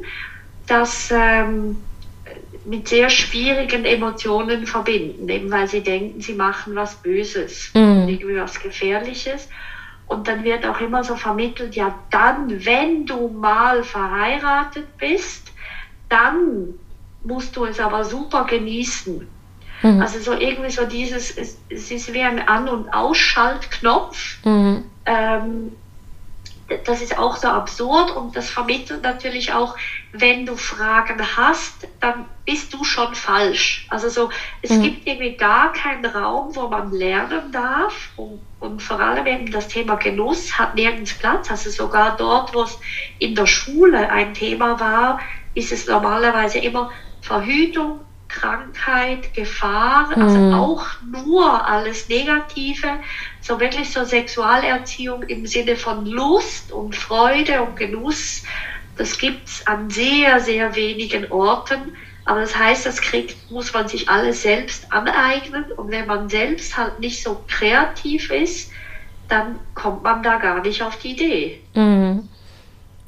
das 0.67 1.11
ähm, 1.11 1.77
mit 2.65 2.87
sehr 2.87 3.09
schwierigen 3.09 3.85
Emotionen 3.85 4.67
verbinden, 4.67 5.27
eben 5.29 5.49
weil 5.51 5.67
sie 5.67 5.81
denken, 5.81 6.21
sie 6.21 6.33
machen 6.33 6.75
was 6.75 6.95
Böses, 6.95 7.71
mhm. 7.73 8.07
irgendwie 8.07 8.37
was 8.37 8.59
Gefährliches. 8.61 9.49
Und 10.11 10.27
dann 10.27 10.43
wird 10.43 10.65
auch 10.65 10.81
immer 10.81 11.05
so 11.05 11.15
vermittelt, 11.15 11.73
ja, 11.73 11.95
dann, 12.09 12.65
wenn 12.65 13.05
du 13.05 13.29
mal 13.29 13.81
verheiratet 13.81 14.97
bist, 14.97 15.53
dann 16.09 16.73
musst 17.23 17.55
du 17.55 17.63
es 17.63 17.79
aber 17.79 18.03
super 18.03 18.43
genießen. 18.43 19.25
Mhm. 19.83 20.01
Also 20.01 20.19
so 20.19 20.33
irgendwie 20.37 20.69
so 20.69 20.83
dieses, 20.83 21.37
es, 21.37 21.57
es 21.69 21.89
ist 21.91 22.11
wie 22.11 22.23
ein 22.23 22.45
An- 22.45 22.67
und 22.67 22.93
Ausschaltknopf. 22.93 24.43
Mhm. 24.43 24.83
Ähm, 25.05 25.77
das 26.85 27.01
ist 27.01 27.17
auch 27.17 27.35
so 27.35 27.47
absurd 27.47 28.15
und 28.15 28.35
das 28.35 28.49
vermittelt 28.49 29.03
natürlich 29.03 29.53
auch, 29.53 29.75
wenn 30.11 30.45
du 30.45 30.55
Fragen 30.55 31.19
hast, 31.35 31.87
dann 31.99 32.25
bist 32.45 32.73
du 32.73 32.83
schon 32.83 33.13
falsch. 33.15 33.85
Also 33.89 34.09
so, 34.09 34.29
es 34.61 34.71
mhm. 34.71 34.83
gibt 34.83 35.07
irgendwie 35.07 35.35
gar 35.35 35.73
keinen 35.73 36.05
Raum, 36.05 36.55
wo 36.55 36.67
man 36.67 36.91
lernen 36.91 37.51
darf 37.51 38.09
und, 38.15 38.41
und 38.59 38.81
vor 38.81 38.99
allem 38.99 39.25
eben 39.25 39.51
das 39.51 39.67
Thema 39.67 39.95
Genuss 39.95 40.57
hat 40.57 40.75
nirgends 40.75 41.13
Platz. 41.13 41.49
Also 41.49 41.69
sogar 41.69 42.15
dort, 42.17 42.53
wo 42.53 42.63
es 42.63 42.79
in 43.19 43.35
der 43.35 43.47
Schule 43.47 44.09
ein 44.09 44.33
Thema 44.33 44.79
war, 44.79 45.19
ist 45.53 45.71
es 45.71 45.87
normalerweise 45.87 46.59
immer 46.59 46.91
Verhütung, 47.21 48.01
Krankheit, 48.31 49.33
Gefahr, 49.33 50.09
also 50.15 50.37
mhm. 50.37 50.53
auch 50.53 50.85
nur 51.11 51.67
alles 51.67 52.07
Negative, 52.07 52.99
so 53.41 53.59
wirklich 53.59 53.91
so 53.91 54.03
Sexualerziehung 54.03 55.23
im 55.23 55.45
Sinne 55.45 55.75
von 55.75 56.05
Lust 56.05 56.71
und 56.71 56.95
Freude 56.95 57.61
und 57.61 57.75
Genuss, 57.75 58.43
das 58.97 59.17
gibt 59.17 59.47
es 59.47 59.67
an 59.67 59.89
sehr, 59.89 60.39
sehr 60.39 60.75
wenigen 60.75 61.31
Orten. 61.31 61.95
Aber 62.25 62.41
das 62.41 62.55
heißt, 62.55 62.85
das 62.85 63.01
kriegt, 63.01 63.51
muss 63.51 63.73
man 63.73 63.87
sich 63.87 64.07
alles 64.07 64.43
selbst 64.43 64.91
aneignen. 64.93 65.71
Und 65.71 65.89
wenn 65.89 66.05
man 66.05 66.29
selbst 66.29 66.77
halt 66.77 66.99
nicht 66.99 67.23
so 67.23 67.41
kreativ 67.47 68.29
ist, 68.29 68.71
dann 69.27 69.59
kommt 69.73 70.03
man 70.03 70.21
da 70.21 70.37
gar 70.37 70.61
nicht 70.61 70.83
auf 70.83 70.97
die 70.97 71.11
Idee. 71.11 71.61
Mhm 71.73 72.29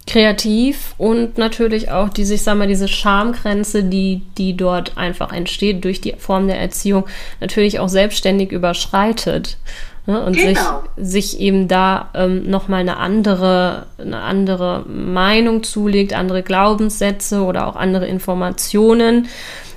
kreativ 0.05 0.95
und 0.97 1.37
natürlich 1.37 1.89
auch 1.91 2.09
diese, 2.09 2.33
ich 2.33 2.43
sag 2.43 2.57
mal, 2.57 2.67
diese 2.67 2.87
Schamgrenze, 2.87 3.83
die, 3.83 4.21
die 4.37 4.55
dort 4.57 4.97
einfach 4.97 5.31
entsteht 5.31 5.83
durch 5.85 6.01
die 6.01 6.13
Form 6.17 6.47
der 6.47 6.59
Erziehung, 6.59 7.05
natürlich 7.39 7.79
auch 7.79 7.89
selbstständig 7.89 8.51
überschreitet. 8.51 9.57
Ne? 10.05 10.21
Und 10.21 10.35
genau. 10.35 10.83
sich, 10.97 11.31
sich 11.31 11.39
eben 11.39 11.69
da 11.69 12.09
ähm, 12.13 12.49
nochmal 12.49 12.81
eine 12.81 12.97
andere, 12.97 13.87
eine 13.97 14.19
andere 14.19 14.83
Meinung 14.87 15.63
zulegt, 15.63 16.13
andere 16.13 16.43
Glaubenssätze 16.43 17.41
oder 17.41 17.67
auch 17.67 17.77
andere 17.77 18.05
Informationen, 18.05 19.29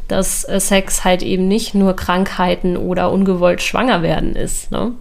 dass 0.09 0.43
äh, 0.45 0.59
Sex 0.59 1.05
halt 1.05 1.23
eben 1.23 1.47
nicht 1.47 1.75
nur 1.75 1.95
Krankheiten 1.95 2.77
oder 2.77 3.13
ungewollt 3.13 3.63
schwanger 3.63 4.03
werden 4.03 4.35
ist. 4.35 4.73
Ne? 4.73 4.93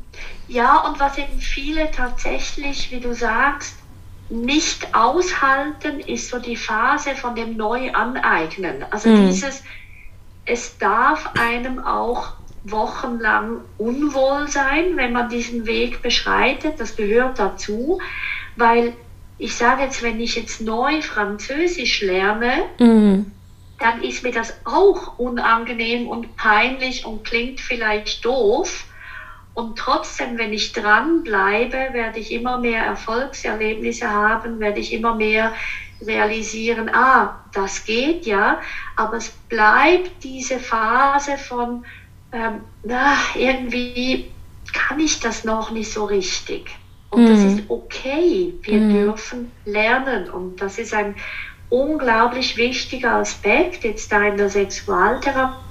Ja, 0.48 0.88
und 0.88 1.00
was 1.00 1.18
eben 1.18 1.40
viele 1.40 1.90
tatsächlich, 1.90 2.92
wie 2.92 3.00
du 3.00 3.14
sagst, 3.14 3.74
nicht 4.30 4.96
aushalten, 4.96 6.00
ist 6.00 6.30
so 6.30 6.40
die 6.40 6.56
Phase 6.56 7.16
von 7.16 7.36
dem 7.36 7.58
Neuaneignen. 7.58 8.84
Also 8.90 9.10
mhm. 9.10 9.28
dieses, 9.28 9.64
es 10.46 10.78
darf 10.78 11.30
einem 11.40 11.80
auch 11.80 12.34
wochenlang 12.64 13.62
unwohl 13.78 14.48
sein, 14.48 14.96
wenn 14.98 15.14
man 15.14 15.30
diesen 15.30 15.66
Weg 15.68 16.02
beschreitet. 16.02 16.80
Das 16.80 16.96
gehört 16.96 17.38
dazu, 17.38 18.00
weil 18.56 18.94
ich 19.38 19.56
sage 19.56 19.84
jetzt, 19.84 20.02
wenn 20.02 20.20
ich 20.20 20.36
jetzt 20.36 20.62
neu 20.62 21.02
Französisch 21.02 22.02
lerne, 22.02 22.64
mhm. 22.80 23.32
dann 23.80 24.02
ist 24.02 24.24
mir 24.24 24.32
das 24.32 24.54
auch 24.66 25.20
unangenehm 25.20 26.08
und 26.08 26.36
peinlich 26.36 27.06
und 27.06 27.24
klingt 27.24 27.60
vielleicht 27.60 28.26
doof. 28.26 28.86
Und 29.56 29.78
trotzdem, 29.78 30.38
wenn 30.38 30.54
ich 30.54 30.74
dranbleibe, 30.74 31.94
werde 31.94 32.20
ich 32.20 32.32
immer 32.32 32.60
mehr 32.60 32.84
Erfolgserlebnisse 32.84 34.12
haben, 34.12 34.60
werde 34.60 34.82
ich 34.82 34.92
immer 34.94 35.16
mehr 35.16 35.54
realisieren, 36.02 36.90
ah, 36.94 37.40
das 37.54 37.86
geht 37.86 38.26
ja, 38.26 38.60
aber 38.98 39.16
es 39.16 39.30
bleibt 39.30 40.24
diese 40.24 40.60
Phase 40.60 41.38
von, 41.38 41.86
ähm, 42.34 42.62
na, 42.84 43.14
irgendwie 43.34 44.30
kann 44.74 45.00
ich 45.00 45.22
das 45.22 45.46
noch 45.46 45.72
nicht 45.72 45.90
so 45.90 46.04
richtig. 46.04 46.70
Und 47.10 47.24
mhm. 47.24 47.30
das 47.30 47.54
ist 47.54 47.70
okay. 47.70 48.54
Wir 48.62 48.80
mhm. 48.80 48.94
dürfen 48.94 49.52
lernen. 49.64 50.30
Und 50.30 50.62
das 50.62 50.78
ist 50.78 50.94
ein 50.94 51.16
unglaublich 51.70 52.58
wichtiger 52.58 53.14
Aspekt 53.14 53.86
jetzt 53.86 54.12
da 54.12 54.26
in 54.26 54.36
der 54.36 54.50
Sexualtherapie. 54.50 55.65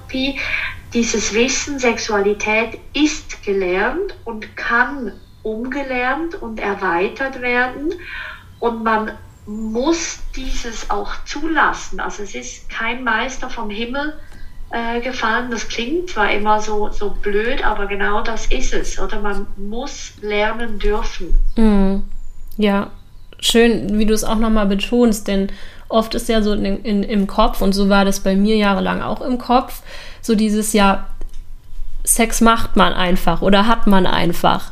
Dieses 0.93 1.33
Wissen, 1.33 1.79
Sexualität 1.79 2.79
ist 2.93 3.43
gelernt 3.43 4.15
und 4.23 4.55
kann 4.55 5.11
umgelernt 5.43 6.35
und 6.41 6.59
erweitert 6.59 7.41
werden. 7.41 7.93
Und 8.59 8.83
man 8.83 9.11
muss 9.45 10.19
dieses 10.35 10.89
auch 10.89 11.11
zulassen. 11.25 11.99
Also 11.99 12.23
es 12.23 12.33
ist 12.33 12.69
kein 12.69 13.03
Meister 13.03 13.49
vom 13.49 13.69
Himmel 13.69 14.13
äh, 14.71 15.01
gefallen. 15.01 15.51
Das 15.51 15.67
klingt 15.67 16.09
zwar 16.09 16.31
immer 16.31 16.59
so, 16.61 16.89
so 16.89 17.11
blöd, 17.11 17.63
aber 17.63 17.85
genau 17.85 18.21
das 18.21 18.47
ist 18.47 18.73
es. 18.73 18.99
Oder 18.99 19.21
man 19.21 19.47
muss 19.57 20.13
lernen 20.21 20.79
dürfen. 20.79 21.35
Mm, 21.55 22.03
ja, 22.57 22.89
schön, 23.45 23.97
wie 23.97 24.05
du 24.05 24.13
es 24.13 24.23
auch 24.23 24.37
nochmal 24.37 24.65
betonst, 24.65 25.27
denn 25.27 25.49
oft 25.87 26.15
ist 26.15 26.29
ja 26.29 26.41
so 26.41 26.53
in, 26.53 26.83
in, 26.83 27.03
im 27.03 27.27
Kopf, 27.27 27.61
und 27.61 27.73
so 27.73 27.89
war 27.89 28.05
das 28.05 28.19
bei 28.19 28.35
mir 28.35 28.57
jahrelang 28.57 29.01
auch 29.01 29.21
im 29.21 29.37
Kopf, 29.37 29.81
so 30.21 30.35
dieses 30.35 30.73
ja, 30.73 31.07
Sex 32.03 32.41
macht 32.41 32.75
man 32.75 32.93
einfach 32.93 33.41
oder 33.41 33.67
hat 33.67 33.87
man 33.87 34.05
einfach. 34.05 34.71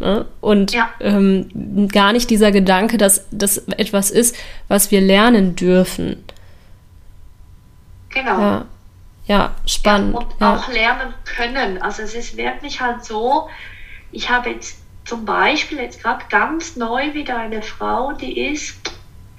Ne? 0.00 0.26
Und 0.40 0.72
ja. 0.72 0.90
ähm, 1.00 1.88
gar 1.88 2.12
nicht 2.12 2.28
dieser 2.28 2.50
Gedanke, 2.50 2.98
dass 2.98 3.26
das 3.30 3.58
etwas 3.58 4.10
ist, 4.10 4.36
was 4.66 4.90
wir 4.90 5.00
lernen 5.00 5.54
dürfen. 5.54 6.24
Genau. 8.08 8.40
Ja, 8.40 8.64
ja 9.26 9.54
spannend. 9.64 10.18
Ja, 10.40 10.52
und 10.52 10.58
auch 10.58 10.68
lernen 10.68 11.14
können. 11.24 11.80
Also 11.80 12.02
es 12.02 12.14
ist 12.14 12.36
wirklich 12.36 12.80
halt 12.80 13.04
so, 13.04 13.48
ich 14.10 14.28
habe 14.28 14.50
jetzt 14.50 14.81
zum 15.04 15.24
Beispiel 15.24 15.78
jetzt 15.78 16.02
gerade 16.02 16.24
ganz 16.30 16.76
neu 16.76 17.14
wieder 17.14 17.38
eine 17.38 17.62
Frau, 17.62 18.12
die 18.12 18.38
ist 18.38 18.76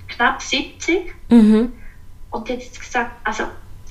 knapp 0.08 0.42
70 0.42 1.14
mhm. 1.30 1.74
und 2.32 2.50
jetzt 2.50 2.80
gesagt, 2.80 3.12
also 3.24 3.44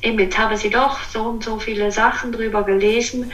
eben 0.02 0.18
jetzt 0.18 0.38
habe 0.38 0.56
sie 0.56 0.70
doch 0.70 1.02
so 1.04 1.22
und 1.22 1.42
so 1.42 1.58
viele 1.58 1.90
Sachen 1.90 2.32
drüber 2.32 2.64
gelesen 2.64 3.32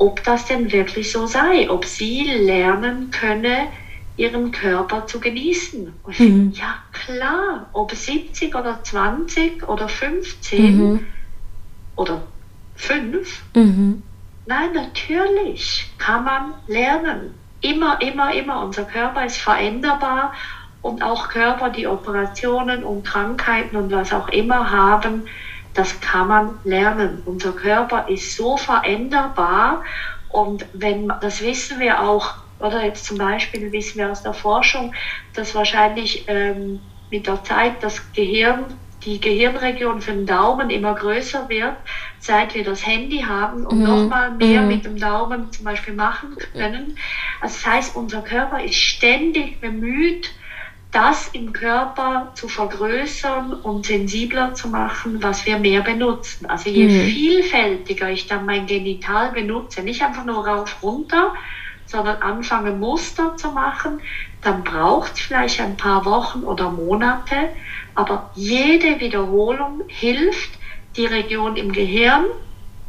ob 0.00 0.24
das 0.24 0.46
denn 0.46 0.72
wirklich 0.72 1.12
so 1.12 1.26
sei, 1.26 1.68
ob 1.68 1.84
sie 1.84 2.22
lernen 2.22 3.10
könne, 3.10 3.68
ihren 4.16 4.50
Körper 4.50 5.06
zu 5.06 5.20
genießen. 5.20 5.92
Und 6.02 6.20
mhm. 6.20 6.52
ja, 6.56 6.82
klar, 6.92 7.68
ob 7.74 7.92
70 7.92 8.54
oder 8.54 8.82
20 8.82 9.68
oder 9.68 9.88
15 9.90 10.76
mhm. 10.76 11.06
oder 11.96 12.22
5. 12.76 13.42
Mhm. 13.54 14.02
Nein, 14.46 14.72
natürlich 14.72 15.90
kann 15.98 16.24
man 16.24 16.54
lernen. 16.66 17.34
Immer, 17.60 18.00
immer, 18.00 18.32
immer. 18.32 18.64
Unser 18.64 18.84
Körper 18.84 19.24
ist 19.24 19.36
veränderbar 19.38 20.32
und 20.82 21.02
auch 21.02 21.28
Körper, 21.28 21.70
die 21.70 21.86
Operationen 21.86 22.84
und 22.84 23.06
Krankheiten 23.06 23.76
und 23.76 23.90
was 23.90 24.12
auch 24.12 24.28
immer 24.28 24.70
haben, 24.70 25.26
das 25.74 26.00
kann 26.00 26.28
man 26.28 26.58
lernen. 26.64 27.22
Unser 27.26 27.52
Körper 27.52 28.08
ist 28.08 28.36
so 28.36 28.56
veränderbar 28.56 29.82
und 30.30 30.64
wenn, 30.72 31.12
das 31.20 31.42
wissen 31.42 31.78
wir 31.80 32.00
auch, 32.00 32.34
oder 32.58 32.84
jetzt 32.84 33.04
zum 33.04 33.18
Beispiel 33.18 33.70
wissen 33.72 33.98
wir 33.98 34.10
aus 34.10 34.22
der 34.22 34.32
Forschung, 34.32 34.94
dass 35.34 35.54
wahrscheinlich 35.54 36.24
ähm, 36.28 36.80
mit 37.10 37.26
der 37.26 37.42
Zeit 37.44 37.82
das 37.82 38.12
Gehirn, 38.12 38.64
die 39.04 39.20
Gehirnregion 39.20 40.00
für 40.00 40.12
den 40.12 40.26
Daumen 40.26 40.70
immer 40.70 40.94
größer 40.94 41.48
wird, 41.48 41.76
seit 42.18 42.54
wir 42.54 42.64
das 42.64 42.86
Handy 42.86 43.20
haben 43.20 43.66
und 43.66 43.78
mhm. 43.78 43.84
nochmal 43.84 44.30
mehr 44.32 44.62
mhm. 44.62 44.68
mit 44.68 44.84
dem 44.84 44.98
Daumen 44.98 45.50
zum 45.52 45.64
Beispiel 45.64 45.94
machen 45.94 46.36
können. 46.52 46.96
Also 47.40 47.54
das 47.54 47.66
heißt, 47.66 47.96
unser 47.96 48.22
Körper 48.22 48.62
ist 48.62 48.76
ständig 48.76 49.60
bemüht, 49.60 50.30
das 50.92 51.28
im 51.28 51.52
Körper 51.52 52.32
zu 52.34 52.48
vergrößern 52.48 53.52
und 53.52 53.86
sensibler 53.86 54.54
zu 54.54 54.68
machen, 54.68 55.22
was 55.22 55.46
wir 55.46 55.58
mehr 55.58 55.82
benutzen. 55.82 56.46
Also 56.46 56.68
je 56.68 56.88
mhm. 56.88 57.06
vielfältiger 57.06 58.10
ich 58.10 58.26
dann 58.26 58.44
mein 58.44 58.66
Genital 58.66 59.30
benutze, 59.30 59.82
nicht 59.82 60.02
einfach 60.02 60.24
nur 60.24 60.46
rauf 60.46 60.82
runter, 60.82 61.34
sondern 61.86 62.22
anfange 62.22 62.72
Muster 62.72 63.36
zu 63.36 63.52
machen, 63.52 64.00
dann 64.42 64.64
braucht 64.64 65.14
es 65.14 65.20
vielleicht 65.20 65.60
ein 65.60 65.76
paar 65.76 66.04
Wochen 66.04 66.44
oder 66.44 66.70
Monate, 66.70 67.50
aber 67.94 68.30
jede 68.34 69.00
Wiederholung 69.00 69.82
hilft, 69.88 70.58
die 70.96 71.06
Region 71.06 71.56
im 71.56 71.72
Gehirn 71.72 72.24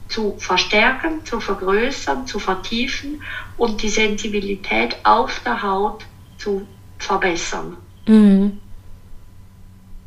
zu 0.07 0.37
verstärken, 0.37 1.25
zu 1.25 1.39
vergrößern, 1.39 2.27
zu 2.27 2.39
vertiefen 2.39 3.21
und 3.57 3.81
die 3.81 3.89
Sensibilität 3.89 4.97
auf 5.03 5.41
der 5.45 5.61
Haut 5.61 6.05
zu 6.37 6.67
verbessern. 6.97 7.77
Mhm. 8.07 8.59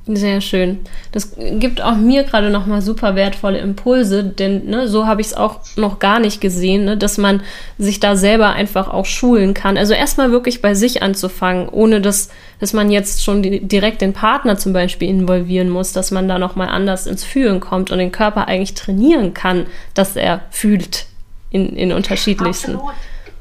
Sehr 0.07 0.43
schön. 0.43 0.81
Das 1.13 1.35
gibt 1.35 1.81
auch 1.81 1.97
mir 1.97 2.25
gerade 2.25 2.51
nochmal 2.51 2.83
super 2.83 3.17
wertvolle 3.17 3.59
Impulse, 3.59 4.23
denn 4.23 4.67
ne, 4.67 4.87
so 4.87 5.07
habe 5.07 5.23
ich 5.23 5.29
es 5.29 5.35
auch 5.35 5.61
noch 5.77 5.99
gar 5.99 6.21
nicht 6.21 6.43
gesehen, 6.43 6.85
ne, 6.85 6.99
dass 6.99 7.17
man 7.17 7.43
sich 7.79 8.01
da 8.01 8.15
selber 8.15 8.51
einfach 8.51 8.89
auch 8.89 9.07
schulen 9.07 9.55
kann. 9.55 9.79
Also 9.79 9.95
erstmal 9.95 10.31
wirklich 10.31 10.61
bei 10.61 10.75
sich 10.75 11.03
anzufangen, 11.03 11.71
ohne 11.71 12.03
dass, 12.03 12.29
dass 12.61 12.75
man 12.75 12.91
jetzt 12.91 13.25
schon 13.25 13.43
die, 13.43 13.61
direkt 13.67 14.03
den 14.03 14.13
Partner 14.13 14.59
zum 14.59 14.75
Beispiel 14.75 15.09
involvieren 15.09 15.71
muss, 15.71 15.95
dass 15.95 16.11
man 16.11 16.29
da 16.29 16.39
nochmal 16.39 16.69
anders 16.69 17.07
ins 17.07 17.25
Fühlen 17.25 17.61
kommt 17.61 17.91
und 17.91 17.97
den 17.97 18.13
Körper 18.13 18.47
eigentlich 18.47 18.75
trainieren 18.75 19.33
kann, 19.33 19.67
dass 19.95 20.17
er 20.17 20.43
fühlt 20.51 21.07
in, 21.49 21.77
in 21.77 21.93
unterschiedlichsten. 21.93 22.75
Absolut 22.75 22.95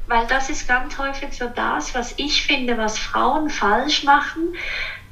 weil 0.06 0.26
das 0.26 0.50
ist 0.50 0.68
ganz 0.68 0.98
häufig 0.98 1.36
so 1.36 1.46
das, 1.54 1.94
was 1.94 2.14
ich 2.18 2.46
finde, 2.46 2.76
was 2.76 2.98
Frauen 2.98 3.48
falsch 3.48 4.04
machen. 4.04 4.54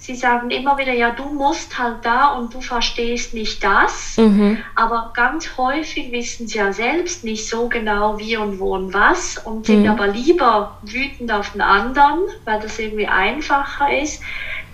Sie 0.03 0.17
sagen 0.17 0.51
immer 0.51 0.77
wieder, 0.79 0.93
ja, 0.93 1.13
du 1.13 1.27
musst 1.27 1.79
halt 1.79 1.99
da 2.03 2.33
und 2.33 2.53
du 2.53 2.61
verstehst 2.61 3.35
nicht 3.35 3.63
das. 3.63 4.17
Mhm. 4.17 4.59
Aber 4.75 5.13
ganz 5.15 5.57
häufig 5.57 6.11
wissen 6.11 6.49
sie 6.49 6.59
ja 6.59 6.73
selbst 6.73 7.23
nicht 7.23 7.49
so 7.49 7.69
genau 7.69 8.19
wie 8.19 8.37
und 8.37 8.59
wo 8.59 8.75
und 8.75 8.93
was 8.93 9.39
und 9.39 9.65
sind 9.65 9.83
mhm. 9.83 9.91
aber 9.91 10.09
lieber 10.09 10.77
wütend 10.83 11.31
auf 11.31 11.53
den 11.53 11.61
anderen, 11.61 12.19
weil 12.45 12.59
das 12.59 12.81
irgendwie 12.81 13.07
einfacher 13.07 13.97
ist, 13.97 14.21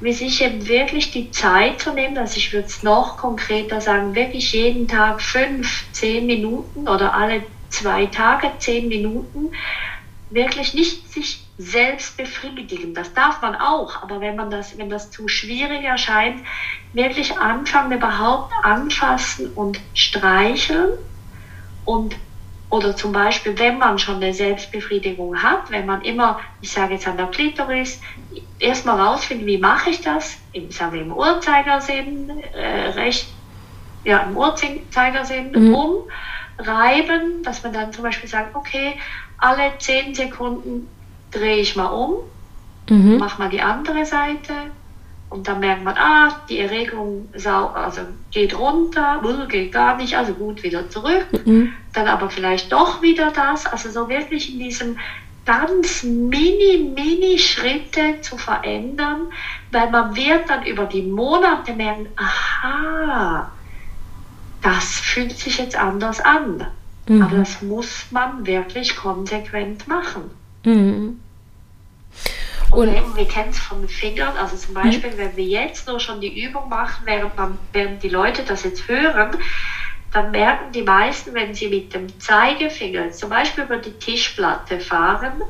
wie 0.00 0.14
sich 0.14 0.42
eben 0.42 0.66
wirklich 0.66 1.10
die 1.10 1.30
Zeit 1.30 1.82
zu 1.82 1.92
nehmen, 1.92 2.16
also 2.16 2.38
ich 2.38 2.54
würde 2.54 2.66
es 2.66 2.82
noch 2.82 3.18
konkreter 3.18 3.82
sagen, 3.82 4.14
wirklich 4.14 4.54
jeden 4.54 4.88
Tag 4.88 5.20
fünf, 5.20 5.84
zehn 5.92 6.24
Minuten 6.24 6.88
oder 6.88 7.12
alle 7.12 7.42
zwei 7.68 8.06
Tage 8.06 8.50
zehn 8.60 8.88
Minuten 8.88 9.50
wirklich 10.30 10.72
nicht 10.72 11.12
sich 11.12 11.47
selbst 11.58 12.16
befriedigen. 12.16 12.94
Das 12.94 13.12
darf 13.12 13.42
man 13.42 13.56
auch, 13.56 14.00
aber 14.02 14.20
wenn 14.20 14.36
man 14.36 14.50
das, 14.50 14.78
wenn 14.78 14.88
das 14.88 15.10
zu 15.10 15.26
schwierig 15.26 15.82
erscheint, 15.82 16.40
wirklich 16.92 17.36
anfangen, 17.36 17.92
überhaupt 17.92 18.52
anfassen 18.62 19.52
und 19.54 19.80
streicheln 19.92 20.92
und 21.84 22.16
oder 22.70 22.94
zum 22.94 23.12
Beispiel, 23.12 23.58
wenn 23.58 23.78
man 23.78 23.98
schon 23.98 24.16
eine 24.16 24.34
Selbstbefriedigung 24.34 25.42
hat, 25.42 25.70
wenn 25.70 25.86
man 25.86 26.02
immer, 26.02 26.38
ich 26.60 26.70
sage 26.70 26.94
jetzt 26.94 27.08
an 27.08 27.16
der 27.16 27.28
Klitoris, 27.28 27.98
erstmal 28.58 29.00
rausfinden, 29.00 29.46
wie 29.46 29.56
mache 29.56 29.90
ich 29.90 30.02
das, 30.02 30.36
im, 30.52 30.70
sagen 30.70 30.92
wir 30.92 31.00
im 31.00 31.12
Uhrzeigersinn, 31.12 32.30
äh, 32.52 32.90
recht, 32.90 33.28
ja, 34.04 34.18
im 34.18 34.36
Uhrzeigersinn 34.36 35.52
mhm. 35.52 35.74
umreiben, 35.74 37.42
dass 37.42 37.62
man 37.62 37.72
dann 37.72 37.90
zum 37.90 38.04
Beispiel 38.04 38.28
sagt, 38.28 38.54
okay, 38.54 38.98
alle 39.38 39.72
zehn 39.78 40.14
Sekunden 40.14 40.88
drehe 41.30 41.58
ich 41.58 41.76
mal 41.76 41.86
um, 41.86 42.16
mhm. 42.88 43.18
mache 43.18 43.40
mal 43.40 43.48
die 43.48 43.60
andere 43.60 44.04
Seite 44.04 44.52
und 45.30 45.46
dann 45.46 45.60
merkt 45.60 45.84
man, 45.84 45.94
ah, 45.98 46.40
die 46.48 46.58
Erregung 46.58 47.28
also 47.34 48.00
geht 48.30 48.58
runter, 48.58 49.20
geht 49.48 49.72
gar 49.72 49.96
nicht, 49.96 50.16
also 50.16 50.32
gut 50.32 50.62
wieder 50.62 50.88
zurück. 50.88 51.26
Mhm. 51.44 51.72
Dann 51.92 52.06
aber 52.06 52.30
vielleicht 52.30 52.72
doch 52.72 53.02
wieder 53.02 53.30
das, 53.30 53.66
also 53.66 53.90
so 53.90 54.08
wirklich 54.08 54.52
in 54.52 54.58
diesem 54.58 54.96
ganz 55.44 56.02
mini, 56.02 56.92
mini 56.94 57.38
Schritte 57.38 58.20
zu 58.22 58.36
verändern, 58.38 59.32
weil 59.70 59.90
man 59.90 60.14
wird 60.16 60.48
dann 60.48 60.64
über 60.64 60.84
die 60.84 61.02
Monate 61.02 61.74
merken, 61.74 62.06
aha, 62.16 63.50
das 64.62 64.84
fühlt 64.84 65.32
sich 65.32 65.58
jetzt 65.58 65.76
anders 65.76 66.20
an. 66.20 66.66
Mhm. 67.06 67.22
Aber 67.22 67.36
das 67.36 67.62
muss 67.62 68.06
man 68.10 68.46
wirklich 68.46 68.96
konsequent 68.96 69.88
machen. 69.88 70.30
Mhm. 70.64 71.20
Und, 72.70 72.88
und 72.88 73.16
wir 73.16 73.26
kennen 73.26 73.50
es 73.50 73.58
von 73.58 73.80
den 73.80 73.88
Fingern, 73.88 74.36
also 74.36 74.56
zum 74.56 74.74
Beispiel, 74.74 75.10
mhm. 75.10 75.18
wenn 75.18 75.36
wir 75.36 75.44
jetzt 75.44 75.88
nur 75.88 75.98
schon 75.98 76.20
die 76.20 76.44
Übung 76.44 76.68
machen, 76.68 77.02
während, 77.06 77.36
man, 77.36 77.58
während 77.72 78.02
die 78.02 78.10
Leute 78.10 78.42
das 78.42 78.64
jetzt 78.64 78.88
hören, 78.88 79.30
dann 80.12 80.30
merken 80.30 80.72
die 80.72 80.82
meisten, 80.82 81.34
wenn 81.34 81.54
sie 81.54 81.68
mit 81.68 81.94
dem 81.94 82.20
Zeigefinger 82.20 83.10
zum 83.12 83.30
Beispiel 83.30 83.64
über 83.64 83.78
die 83.78 83.92
Tischplatte 83.92 84.80
fahren, 84.80 85.42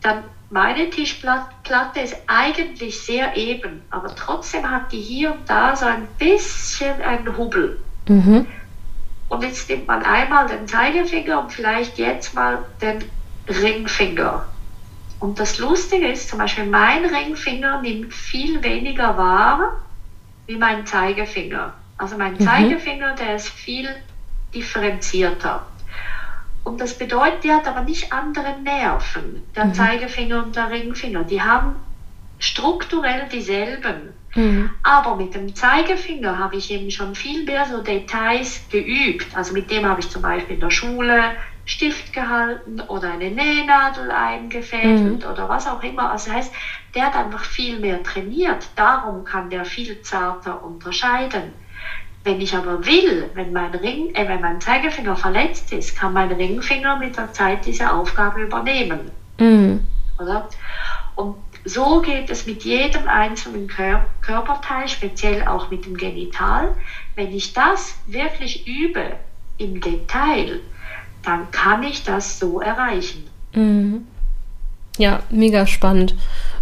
dann 0.00 0.24
meine 0.50 0.90
Tischplatte 0.90 2.00
ist 2.00 2.16
eigentlich 2.26 3.00
sehr 3.00 3.36
eben, 3.36 3.82
aber 3.90 4.14
trotzdem 4.14 4.70
hat 4.70 4.92
die 4.92 5.00
hier 5.00 5.32
und 5.32 5.48
da 5.48 5.74
so 5.74 5.86
ein 5.86 6.06
bisschen 6.18 7.00
einen 7.00 7.36
Hubbel. 7.36 7.80
Mhm. 8.06 8.46
Und 9.30 9.42
jetzt 9.42 9.70
nimmt 9.70 9.86
man 9.86 10.02
einmal 10.02 10.46
den 10.46 10.68
Zeigefinger 10.68 11.40
und 11.40 11.52
vielleicht 11.52 11.96
jetzt 11.96 12.34
mal 12.34 12.58
den 12.82 13.02
Ringfinger. 13.48 14.46
Und 15.20 15.38
das 15.38 15.58
Lustige 15.58 16.08
ist, 16.08 16.28
zum 16.28 16.38
Beispiel 16.38 16.66
mein 16.66 17.04
Ringfinger 17.04 17.80
nimmt 17.80 18.12
viel 18.12 18.62
weniger 18.62 19.16
wahr 19.16 19.80
wie 20.46 20.56
mein 20.56 20.84
Zeigefinger. 20.84 21.72
Also 21.96 22.18
mein 22.18 22.34
mhm. 22.34 22.40
Zeigefinger, 22.40 23.14
der 23.14 23.36
ist 23.36 23.48
viel 23.48 23.88
differenzierter. 24.52 25.64
Und 26.64 26.80
das 26.80 26.96
bedeutet, 26.96 27.44
die 27.44 27.52
hat 27.52 27.66
aber 27.66 27.82
nicht 27.82 28.12
andere 28.12 28.60
Nerven, 28.62 29.42
der 29.54 29.66
mhm. 29.66 29.74
Zeigefinger 29.74 30.44
und 30.44 30.56
der 30.56 30.70
Ringfinger. 30.70 31.24
Die 31.24 31.40
haben 31.40 31.76
strukturell 32.38 33.28
dieselben. 33.30 34.12
Mhm. 34.34 34.70
Aber 34.82 35.16
mit 35.16 35.34
dem 35.34 35.54
Zeigefinger 35.54 36.38
habe 36.38 36.56
ich 36.56 36.70
eben 36.70 36.90
schon 36.90 37.14
viel 37.14 37.44
mehr 37.44 37.66
so 37.66 37.82
Details 37.82 38.62
geübt. 38.70 39.36
Also 39.36 39.52
mit 39.52 39.70
dem 39.70 39.86
habe 39.86 40.00
ich 40.00 40.08
zum 40.08 40.22
Beispiel 40.22 40.54
in 40.54 40.60
der 40.60 40.70
Schule 40.70 41.32
Stift 41.64 42.12
gehalten 42.12 42.80
oder 42.80 43.12
eine 43.12 43.30
Nähnadel 43.30 44.10
eingefädelt 44.10 45.22
mhm. 45.22 45.30
oder 45.30 45.48
was 45.48 45.66
auch 45.66 45.82
immer. 45.82 46.10
Also 46.10 46.26
das 46.26 46.36
heißt, 46.36 46.54
der 46.94 47.06
hat 47.06 47.16
einfach 47.16 47.44
viel 47.44 47.78
mehr 47.78 48.02
trainiert. 48.02 48.68
Darum 48.74 49.24
kann 49.24 49.48
der 49.48 49.64
viel 49.64 50.00
zarter 50.02 50.62
unterscheiden. 50.64 51.52
Wenn 52.24 52.40
ich 52.40 52.54
aber 52.54 52.84
will, 52.84 53.30
wenn 53.34 53.52
mein, 53.52 53.74
Ring, 53.74 54.14
äh, 54.14 54.26
wenn 54.28 54.40
mein 54.40 54.60
Zeigefinger 54.60 55.16
verletzt 55.16 55.72
ist, 55.72 55.96
kann 55.96 56.12
mein 56.12 56.30
Ringfinger 56.30 56.96
mit 56.96 57.16
der 57.16 57.32
Zeit 57.32 57.64
diese 57.66 57.92
Aufgabe 57.92 58.42
übernehmen. 58.42 59.10
Mhm. 59.38 59.84
Oder? 60.20 60.48
Und 61.16 61.36
so 61.64 62.00
geht 62.00 62.30
es 62.30 62.46
mit 62.46 62.64
jedem 62.64 63.06
einzelnen 63.06 63.68
Kör 63.68 64.04
Körperteil, 64.20 64.88
speziell 64.88 65.46
auch 65.46 65.70
mit 65.70 65.84
dem 65.84 65.96
Genital. 65.96 66.74
Wenn 67.14 67.32
ich 67.32 67.52
das 67.52 67.94
wirklich 68.06 68.66
übe 68.66 69.16
im 69.58 69.80
Detail, 69.80 70.60
dann 71.24 71.50
kann 71.50 71.82
ich 71.82 72.04
das 72.04 72.38
so 72.38 72.60
erreichen. 72.60 73.24
Mhm. 73.54 74.06
Ja, 74.98 75.20
mega 75.30 75.66
spannend. 75.66 76.14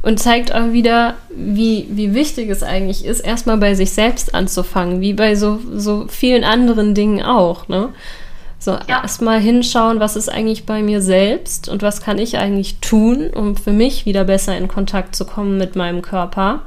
Und 0.02 0.20
zeigt 0.20 0.54
auch 0.54 0.72
wieder, 0.72 1.14
wie, 1.34 1.88
wie 1.90 2.14
wichtig 2.14 2.48
es 2.48 2.62
eigentlich 2.62 3.04
ist, 3.04 3.20
erstmal 3.20 3.58
bei 3.58 3.74
sich 3.74 3.90
selbst 3.90 4.34
anzufangen, 4.34 5.00
wie 5.00 5.12
bei 5.12 5.34
so, 5.34 5.58
so 5.74 6.06
vielen 6.08 6.44
anderen 6.44 6.94
Dingen 6.94 7.22
auch. 7.22 7.68
Ne? 7.68 7.90
So, 8.58 8.72
ja. 8.72 9.02
erstmal 9.02 9.40
hinschauen, 9.40 10.00
was 10.00 10.16
ist 10.16 10.28
eigentlich 10.28 10.64
bei 10.64 10.82
mir 10.82 11.02
selbst 11.02 11.68
und 11.68 11.82
was 11.82 12.00
kann 12.00 12.18
ich 12.18 12.38
eigentlich 12.38 12.78
tun, 12.80 13.30
um 13.30 13.56
für 13.56 13.72
mich 13.72 14.06
wieder 14.06 14.24
besser 14.24 14.56
in 14.56 14.68
Kontakt 14.68 15.16
zu 15.16 15.24
kommen 15.24 15.58
mit 15.58 15.76
meinem 15.76 16.02
Körper. 16.02 16.62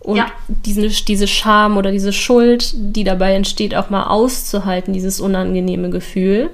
Und 0.00 0.16
ja. 0.16 0.26
diese, 0.48 0.88
diese 0.88 1.26
Scham 1.26 1.76
oder 1.76 1.90
diese 1.90 2.12
Schuld, 2.12 2.72
die 2.74 3.04
dabei 3.04 3.34
entsteht, 3.34 3.74
auch 3.74 3.90
mal 3.90 4.04
auszuhalten, 4.04 4.94
dieses 4.94 5.20
unangenehme 5.20 5.90
Gefühl. 5.90 6.50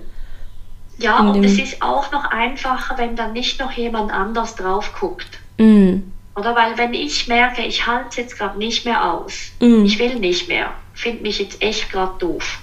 Ja, 0.98 1.20
und 1.20 1.44
es 1.44 1.58
ist 1.58 1.82
auch 1.82 2.10
noch 2.12 2.24
einfacher, 2.30 2.96
wenn 2.98 3.16
dann 3.16 3.32
nicht 3.32 3.58
noch 3.58 3.72
jemand 3.72 4.12
anders 4.12 4.54
drauf 4.54 4.92
guckt. 4.98 5.38
Mm. 5.58 6.02
Oder 6.36 6.56
weil 6.56 6.76
wenn 6.76 6.94
ich 6.94 7.28
merke, 7.28 7.62
ich 7.62 7.86
halte 7.86 8.08
es 8.10 8.16
jetzt 8.16 8.38
gerade 8.38 8.58
nicht 8.58 8.84
mehr 8.84 9.12
aus, 9.12 9.52
mm. 9.60 9.84
ich 9.84 9.98
will 9.98 10.16
nicht 10.16 10.48
mehr, 10.48 10.72
finde 10.94 11.22
mich 11.22 11.38
jetzt 11.38 11.62
echt 11.62 11.90
gerade 11.90 12.18
doof, 12.18 12.58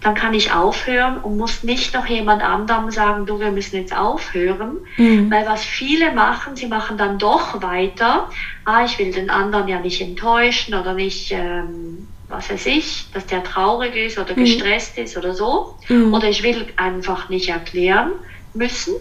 dann 0.00 0.14
kann 0.14 0.34
ich 0.34 0.52
aufhören 0.52 1.18
und 1.18 1.36
muss 1.36 1.64
nicht 1.64 1.92
noch 1.94 2.06
jemand 2.06 2.42
anderem 2.42 2.90
sagen, 2.90 3.26
du, 3.26 3.40
wir 3.40 3.50
müssen 3.50 3.76
jetzt 3.76 3.96
aufhören. 3.96 4.78
Mm. 4.96 5.30
Weil 5.30 5.46
was 5.46 5.64
viele 5.64 6.12
machen, 6.12 6.54
sie 6.54 6.66
machen 6.66 6.96
dann 6.96 7.18
doch 7.18 7.60
weiter. 7.62 8.30
Ah, 8.64 8.84
ich 8.84 8.98
will 8.98 9.12
den 9.12 9.30
anderen 9.30 9.66
ja 9.66 9.80
nicht 9.80 10.00
enttäuschen 10.00 10.74
oder 10.74 10.94
nicht 10.94 11.32
ähm, 11.32 12.06
was 12.28 12.50
weiß 12.50 12.66
ich, 12.66 13.10
dass 13.12 13.26
der 13.26 13.42
traurig 13.42 13.94
ist 13.96 14.18
oder 14.18 14.34
mhm. 14.34 14.44
gestresst 14.44 14.98
ist 14.98 15.16
oder 15.16 15.34
so. 15.34 15.76
Mhm. 15.88 16.12
Oder 16.12 16.28
ich 16.28 16.42
will 16.42 16.66
einfach 16.76 17.28
nicht 17.28 17.48
erklären 17.48 18.12
müssen. 18.54 18.94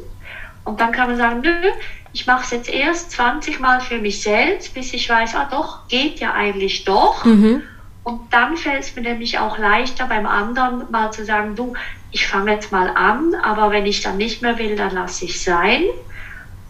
Und 0.63 0.79
dann 0.79 0.91
kann 0.91 1.09
man 1.09 1.17
sagen, 1.17 1.41
nö, 1.41 1.69
ich 2.13 2.25
mache 2.25 2.43
es 2.43 2.51
jetzt 2.51 2.69
erst 2.69 3.11
20 3.11 3.59
Mal 3.59 3.81
für 3.81 3.99
mich 3.99 4.21
selbst, 4.21 4.73
bis 4.73 4.93
ich 4.93 5.09
weiß, 5.09 5.35
ah 5.35 5.47
doch, 5.49 5.87
geht 5.87 6.19
ja 6.19 6.33
eigentlich 6.33 6.85
doch. 6.85 7.25
Mhm. 7.25 7.63
Und 8.03 8.21
dann 8.31 8.55
fällt 8.55 8.83
es 8.83 8.95
mir 8.95 9.01
nämlich 9.01 9.37
auch 9.37 9.57
leichter 9.57 10.05
beim 10.05 10.25
anderen 10.25 10.89
mal 10.89 11.11
zu 11.11 11.25
sagen, 11.25 11.55
du, 11.55 11.73
ich 12.11 12.25
fange 12.25 12.53
jetzt 12.53 12.71
mal 12.71 12.89
an, 12.89 13.35
aber 13.35 13.71
wenn 13.71 13.85
ich 13.85 14.01
dann 14.01 14.15
nicht 14.15 14.41
mehr 14.41 14.57
will, 14.57 14.77
dann 14.77 14.93
lasse 14.93 15.25
ich 15.25 15.41
sein. 15.41 15.83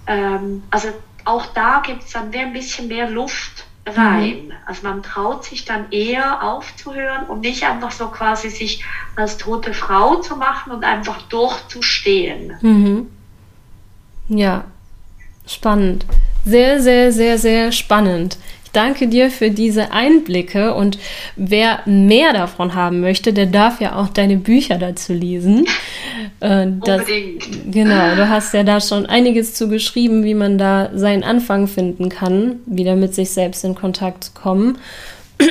Ähm, 0.07 0.63
also 0.71 0.89
auch 1.25 1.45
da 1.53 1.83
gibt 1.85 2.03
es 2.03 2.11
dann 2.11 2.33
ein 2.33 2.53
bisschen 2.53 2.87
mehr 2.87 3.07
Luft 3.09 3.66
rein. 3.95 4.47
Mhm. 4.47 4.51
Also 4.65 4.87
man 4.87 5.03
traut 5.03 5.45
sich 5.45 5.65
dann 5.65 5.91
eher 5.91 6.43
aufzuhören 6.43 7.25
und 7.27 7.41
nicht 7.41 7.63
einfach 7.63 7.91
so 7.91 8.07
quasi 8.07 8.49
sich 8.49 8.83
als 9.15 9.37
tote 9.37 9.73
Frau 9.73 10.15
zu 10.17 10.35
machen 10.35 10.71
und 10.71 10.83
einfach 10.83 11.21
durchzustehen. 11.23 12.53
Mhm. 12.61 13.07
Ja, 14.29 14.65
spannend. 15.45 16.05
Sehr, 16.43 16.81
sehr, 16.81 17.11
sehr, 17.11 17.37
sehr 17.37 17.71
spannend 17.71 18.37
danke 18.77 19.07
dir 19.07 19.31
für 19.31 19.49
diese 19.49 19.91
Einblicke 19.91 20.75
und 20.75 20.99
wer 21.35 21.81
mehr 21.85 22.31
davon 22.33 22.75
haben 22.75 23.01
möchte, 23.01 23.33
der 23.33 23.47
darf 23.47 23.81
ja 23.81 23.95
auch 23.95 24.09
deine 24.09 24.37
Bücher 24.37 24.77
dazu 24.77 25.13
lesen. 25.13 25.65
Äh, 26.39 26.67
das, 26.83 27.01
Unbedingt. 27.01 27.73
Genau, 27.73 28.15
du 28.15 28.29
hast 28.29 28.53
ja 28.53 28.63
da 28.63 28.79
schon 28.79 29.05
einiges 29.05 29.53
zu 29.53 29.67
geschrieben, 29.69 30.23
wie 30.23 30.33
man 30.33 30.57
da 30.57 30.89
seinen 30.93 31.23
Anfang 31.23 31.67
finden 31.67 32.09
kann, 32.09 32.59
wieder 32.65 32.95
mit 32.95 33.13
sich 33.13 33.31
selbst 33.31 33.63
in 33.63 33.75
Kontakt 33.75 34.23
zu 34.25 34.31
kommen. 34.33 34.77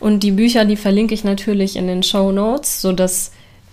Und 0.00 0.22
die 0.22 0.32
Bücher, 0.32 0.64
die 0.64 0.76
verlinke 0.76 1.14
ich 1.14 1.24
natürlich 1.24 1.76
in 1.76 1.86
den 1.86 2.02
Show 2.02 2.32
Notes, 2.32 2.80
sodass 2.80 3.32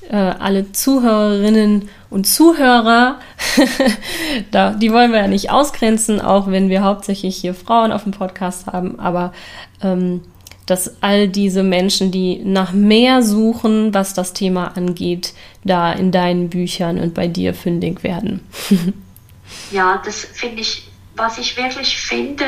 äh, 0.09 0.15
alle 0.15 0.71
Zuhörerinnen 0.71 1.89
und 2.09 2.25
Zuhörer, 2.25 3.19
da, 4.51 4.71
die 4.71 4.91
wollen 4.91 5.11
wir 5.11 5.19
ja 5.19 5.27
nicht 5.27 5.51
ausgrenzen, 5.51 6.21
auch 6.21 6.47
wenn 6.49 6.69
wir 6.69 6.83
hauptsächlich 6.83 7.35
hier 7.35 7.53
Frauen 7.53 7.91
auf 7.91 8.03
dem 8.03 8.13
Podcast 8.13 8.67
haben, 8.67 8.99
aber 8.99 9.33
ähm, 9.83 10.21
dass 10.67 11.01
all 11.01 11.29
diese 11.29 11.63
Menschen, 11.63 12.11
die 12.11 12.41
nach 12.43 12.73
mehr 12.73 13.23
suchen, 13.23 13.93
was 13.93 14.13
das 14.13 14.33
Thema 14.33 14.75
angeht, 14.75 15.33
da 15.63 15.91
in 15.91 16.11
deinen 16.11 16.49
Büchern 16.49 16.99
und 16.99 17.13
bei 17.13 17.27
dir 17.27 17.53
fündig 17.53 18.03
werden. 18.03 18.41
ja, 19.71 20.01
das 20.05 20.25
finde 20.25 20.61
ich, 20.61 20.87
was 21.15 21.37
ich 21.39 21.57
wirklich 21.57 21.97
finde, 21.97 22.45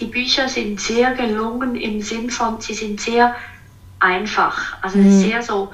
die 0.00 0.06
Bücher 0.06 0.48
sind 0.48 0.80
sehr 0.80 1.14
gelungen 1.14 1.76
im 1.76 2.00
Sinn 2.00 2.30
von, 2.30 2.60
sie 2.60 2.74
sind 2.74 3.00
sehr 3.00 3.36
einfach, 4.00 4.82
also 4.82 4.98
mhm. 4.98 5.20
sehr 5.20 5.42
so 5.42 5.70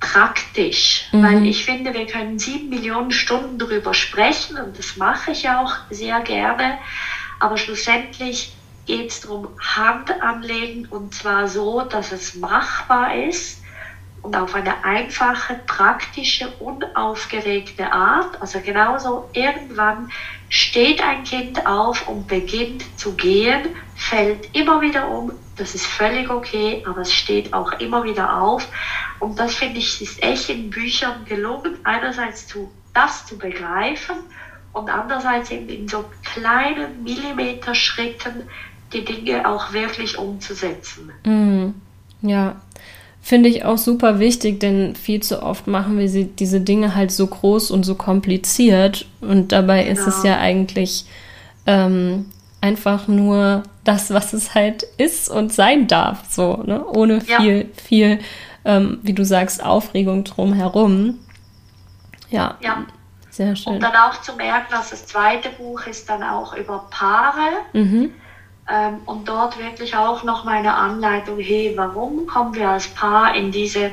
praktisch, 0.00 1.06
mhm. 1.12 1.22
weil 1.22 1.46
ich 1.46 1.64
finde, 1.64 1.94
wir 1.94 2.06
können 2.06 2.38
sieben 2.38 2.68
Millionen 2.68 3.12
Stunden 3.12 3.56
darüber 3.56 3.94
sprechen 3.94 4.58
und 4.58 4.76
das 4.76 4.96
mache 4.96 5.30
ich 5.30 5.48
auch 5.48 5.72
sehr 5.90 6.20
gerne, 6.20 6.78
aber 7.38 7.56
schlussendlich 7.56 8.52
geht 8.86 9.10
es 9.10 9.20
darum, 9.20 9.48
Hand 9.58 10.10
anlegen 10.22 10.86
und 10.90 11.14
zwar 11.14 11.48
so, 11.48 11.82
dass 11.82 12.12
es 12.12 12.34
machbar 12.34 13.14
ist 13.14 13.62
und 14.22 14.34
auf 14.36 14.54
eine 14.54 14.84
einfache, 14.84 15.60
praktische, 15.66 16.48
unaufgeregte 16.58 17.92
Art. 17.92 18.40
Also 18.40 18.58
genauso 18.60 19.28
irgendwann 19.34 20.10
steht 20.48 21.02
ein 21.02 21.24
Kind 21.24 21.66
auf 21.66 22.08
und 22.08 22.26
beginnt 22.26 22.84
zu 22.98 23.14
gehen, 23.14 23.68
fällt 23.96 24.54
immer 24.54 24.80
wieder 24.80 25.08
um, 25.08 25.32
das 25.56 25.74
ist 25.74 25.86
völlig 25.86 26.30
okay, 26.30 26.82
aber 26.86 27.02
es 27.02 27.12
steht 27.12 27.52
auch 27.52 27.72
immer 27.74 28.02
wieder 28.04 28.40
auf. 28.40 28.66
Und 29.20 29.38
das 29.38 29.54
finde 29.54 29.78
ich, 29.78 30.00
ist 30.00 30.22
echt 30.22 30.48
in 30.48 30.70
Büchern 30.70 31.24
gelungen, 31.26 31.78
einerseits 31.84 32.46
zu, 32.46 32.72
das 32.94 33.26
zu 33.26 33.36
begreifen 33.36 34.16
und 34.72 34.88
andererseits 34.88 35.50
eben 35.50 35.68
in 35.68 35.86
so 35.86 36.04
kleinen 36.24 37.02
Millimeterschritten 37.04 38.48
die 38.94 39.04
Dinge 39.04 39.48
auch 39.48 39.72
wirklich 39.72 40.18
umzusetzen. 40.18 41.12
Mm, 41.24 41.74
ja, 42.26 42.56
finde 43.20 43.48
ich 43.48 43.64
auch 43.64 43.78
super 43.78 44.18
wichtig, 44.18 44.60
denn 44.60 44.94
viel 44.96 45.22
zu 45.22 45.42
oft 45.42 45.66
machen 45.66 45.98
wir 45.98 46.08
sie, 46.08 46.26
diese 46.26 46.60
Dinge 46.60 46.94
halt 46.94 47.10
so 47.10 47.26
groß 47.26 47.70
und 47.70 47.84
so 47.84 47.94
kompliziert 47.94 49.06
und 49.20 49.52
dabei 49.52 49.84
genau. 49.84 50.00
ist 50.00 50.06
es 50.06 50.22
genau. 50.22 50.34
ja 50.34 50.40
eigentlich 50.40 51.06
ähm, 51.66 52.26
einfach 52.60 53.08
nur 53.08 53.62
das, 53.84 54.12
was 54.12 54.32
es 54.32 54.54
halt 54.54 54.84
ist 54.96 55.28
und 55.28 55.52
sein 55.52 55.86
darf, 55.86 56.24
so, 56.30 56.62
ne? 56.64 56.84
Ohne 56.86 57.20
viel, 57.20 57.58
ja. 57.58 57.82
viel, 57.82 58.20
ähm, 58.64 58.98
wie 59.02 59.12
du 59.12 59.24
sagst, 59.24 59.62
Aufregung 59.62 60.24
drumherum. 60.24 61.18
Ja. 62.30 62.56
ja. 62.60 62.84
Sehr 63.30 63.56
schön. 63.56 63.74
Und 63.74 63.82
dann 63.82 63.96
auch 63.96 64.20
zu 64.22 64.34
merken, 64.36 64.66
dass 64.70 64.90
das 64.90 65.06
zweite 65.06 65.48
Buch 65.50 65.86
ist 65.86 66.08
dann 66.08 66.22
auch 66.22 66.54
über 66.56 66.86
Paare. 66.90 67.48
Mhm. 67.72 68.12
Ähm, 68.68 68.98
und 69.04 69.28
dort 69.28 69.58
wirklich 69.58 69.94
auch 69.94 70.24
noch 70.24 70.44
meine 70.44 70.74
Anleitung, 70.74 71.38
hey, 71.38 71.72
warum 71.76 72.26
kommen 72.26 72.54
wir 72.54 72.70
als 72.70 72.88
Paar 72.88 73.34
in 73.34 73.52
diese 73.52 73.90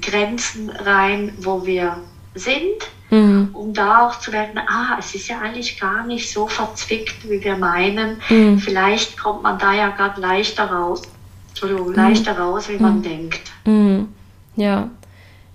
Grenzen 0.00 0.70
rein, 0.70 1.32
wo 1.38 1.64
wir 1.64 1.96
sind? 2.34 2.84
Mhm. 3.10 3.50
Um 3.52 3.72
da 3.72 4.06
auch 4.06 4.18
zu 4.20 4.30
merken, 4.30 4.58
ah, 4.58 4.96
es 4.98 5.14
ist 5.14 5.28
ja 5.28 5.40
eigentlich 5.40 5.80
gar 5.80 6.04
nicht 6.04 6.30
so 6.30 6.46
verzwickt, 6.46 7.28
wie 7.28 7.42
wir 7.42 7.56
meinen. 7.56 8.20
Mhm. 8.28 8.58
Vielleicht 8.58 9.18
kommt 9.18 9.42
man 9.42 9.58
da 9.58 9.72
ja 9.72 9.88
gerade 9.88 10.20
leichter 10.20 10.70
raus. 10.70 11.02
Entschuldigung, 11.48 11.88
mhm. 11.88 11.94
leichter 11.94 12.38
raus, 12.38 12.68
wie 12.68 12.78
man 12.78 12.98
mhm. 12.98 13.02
denkt. 13.02 13.52
Mhm. 13.64 14.08
Ja. 14.56 14.88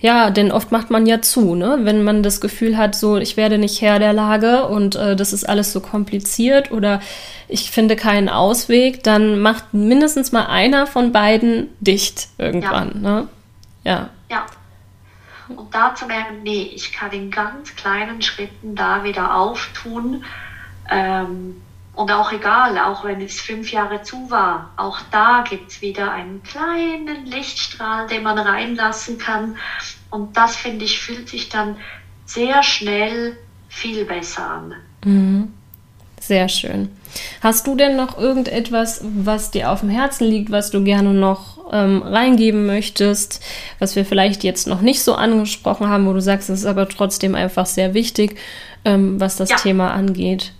Ja, 0.06 0.30
denn 0.30 0.52
oft 0.52 0.72
macht 0.72 0.92
man 0.92 1.08
ja 1.08 1.20
zu, 1.20 1.56
ne? 1.56 1.80
Wenn 1.82 2.04
man 2.04 2.22
das 2.22 2.40
Gefühl 2.40 2.78
hat, 2.78 2.94
so, 2.94 3.18
ich 3.18 3.38
werde 3.38 3.58
nicht 3.58 3.82
Herr 3.82 3.98
der 3.98 4.14
Lage 4.14 4.68
und 4.68 4.96
äh, 4.96 5.16
das 5.16 5.34
ist 5.34 5.50
alles 5.50 5.74
so 5.74 5.82
kompliziert 5.82 6.72
oder 6.72 7.02
ich 7.48 7.72
finde 7.72 7.96
keinen 7.96 8.30
Ausweg, 8.30 9.02
dann 9.02 9.40
macht 9.40 9.74
mindestens 9.74 10.32
mal 10.32 10.46
einer 10.46 10.86
von 10.86 11.12
beiden 11.12 11.70
dicht 11.80 12.28
irgendwann, 12.38 13.02
ja. 13.02 13.10
ne? 13.10 13.28
Ja. 13.84 14.10
Ja. 14.30 14.46
Und 15.48 15.74
da 15.74 15.96
zu 15.96 16.06
merken, 16.06 16.44
nee, 16.44 16.72
ich 16.76 16.94
kann 16.94 17.12
in 17.12 17.32
ganz 17.32 17.76
kleinen 17.76 18.22
Schritten 18.22 18.76
da 18.76 19.04
wieder 19.04 19.36
auftun. 19.36 20.24
Ähm, 20.88 21.64
und 21.96 22.12
auch 22.12 22.32
egal, 22.32 22.78
auch 22.78 23.06
wenn 23.06 23.22
es 23.22 23.42
fünf 23.42 23.72
Jahre 23.72 24.04
zu 24.04 24.30
war, 24.30 24.70
auch 24.76 25.00
da 25.12 25.44
gibt 25.50 25.72
es 25.72 25.82
wieder 25.82 26.12
einen 26.12 26.44
kleinen 26.44 27.26
Lichtstrahl, 27.26 28.06
den 28.08 28.22
man 28.22 28.38
reinlassen 28.38 29.18
kann. 29.18 29.58
Und 30.10 30.36
das, 30.38 30.56
finde 30.56 30.86
ich, 30.86 31.00
fühlt 31.00 31.30
sich 31.30 31.50
dann 31.50 31.78
sehr 32.26 32.64
schnell 32.64 33.38
viel 33.68 34.06
besser 34.06 34.50
an. 34.50 34.74
Mhm. 35.04 35.54
Sehr 36.20 36.50
schön. 36.50 36.90
Hast 37.42 37.68
du 37.68 37.76
denn 37.76 37.96
noch 37.96 38.18
irgendetwas, 38.18 39.02
was 39.04 39.52
dir 39.52 39.72
auf 39.72 39.82
dem 39.82 39.90
Herzen 39.90 40.28
liegt, 40.28 40.52
was 40.52 40.72
du 40.72 40.84
gerne 40.84 41.14
noch 41.14 41.72
ähm, 41.72 42.02
reingeben 42.02 42.66
möchtest, 42.66 43.44
was 43.80 43.96
wir 43.96 44.06
vielleicht 44.06 44.44
jetzt 44.44 44.68
noch 44.68 44.82
nicht 44.82 45.04
so 45.04 45.16
angesprochen 45.16 45.88
haben, 45.88 46.08
wo 46.08 46.14
du 46.14 46.22
sagst, 46.22 46.50
es 46.50 46.62
ist 46.62 46.66
aber 46.66 46.90
trotzdem 46.90 47.36
einfach 47.36 47.66
sehr 47.66 47.94
wichtig, 47.94 48.38
ähm, 48.86 49.20
was 49.20 49.36
das 49.36 49.50
ja. 49.50 49.56
Thema 49.58 49.94
angeht? 49.94 50.54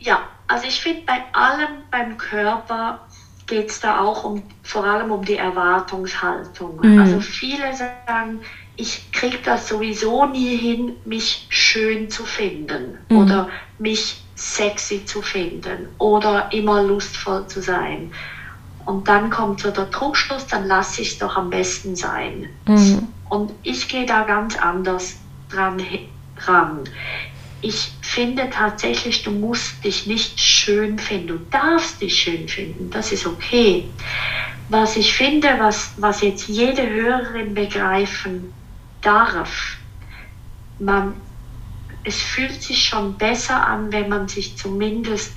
Ja, 0.00 0.20
also 0.48 0.66
ich 0.66 0.80
finde 0.80 1.02
bei 1.06 1.22
allem 1.32 1.82
beim 1.90 2.18
Körper 2.18 3.00
geht 3.46 3.70
es 3.70 3.80
da 3.80 4.00
auch 4.00 4.24
um 4.24 4.42
vor 4.62 4.84
allem 4.84 5.10
um 5.10 5.24
die 5.24 5.36
Erwartungshaltung. 5.36 6.80
Mhm. 6.82 6.98
Also 6.98 7.20
viele 7.20 7.74
sagen, 7.74 8.40
ich 8.76 9.10
kriege 9.12 9.38
das 9.44 9.68
sowieso 9.68 10.26
nie 10.26 10.56
hin, 10.56 10.96
mich 11.04 11.46
schön 11.48 12.10
zu 12.10 12.24
finden 12.24 12.98
mhm. 13.08 13.16
oder 13.18 13.48
mich 13.78 14.22
sexy 14.34 15.04
zu 15.04 15.22
finden 15.22 15.88
oder 15.98 16.52
immer 16.52 16.82
lustvoll 16.82 17.46
zu 17.46 17.60
sein. 17.60 18.12
Und 18.84 19.08
dann 19.08 19.30
kommt 19.30 19.60
so 19.60 19.70
der 19.70 19.90
Trugschluss, 19.90 20.46
dann 20.46 20.66
lasse 20.66 21.02
ich 21.02 21.12
es 21.12 21.18
doch 21.18 21.36
am 21.36 21.50
besten 21.50 21.96
sein. 21.96 22.48
Mhm. 22.66 23.08
Und 23.30 23.52
ich 23.62 23.88
gehe 23.88 24.06
da 24.06 24.24
ganz 24.24 24.56
anders 24.56 25.16
dran 25.48 25.80
ran. 26.46 26.80
Ich 27.64 27.92
finde 28.02 28.50
tatsächlich, 28.50 29.22
du 29.22 29.30
musst 29.30 29.82
dich 29.82 30.06
nicht 30.06 30.38
schön 30.38 30.98
finden. 30.98 31.28
Du 31.28 31.38
darfst 31.50 31.98
dich 32.02 32.14
schön 32.14 32.46
finden. 32.46 32.90
Das 32.90 33.10
ist 33.10 33.26
okay. 33.26 33.88
Was 34.68 34.96
ich 34.96 35.14
finde, 35.14 35.48
was, 35.58 35.92
was 35.96 36.20
jetzt 36.20 36.46
jede 36.46 36.86
Hörerin 36.86 37.54
begreifen 37.54 38.52
darf, 39.00 39.78
man 40.78 41.14
es 42.06 42.20
fühlt 42.20 42.62
sich 42.62 42.84
schon 42.84 43.14
besser 43.14 43.66
an, 43.66 43.90
wenn 43.90 44.10
man 44.10 44.28
sich 44.28 44.58
zumindest 44.58 45.32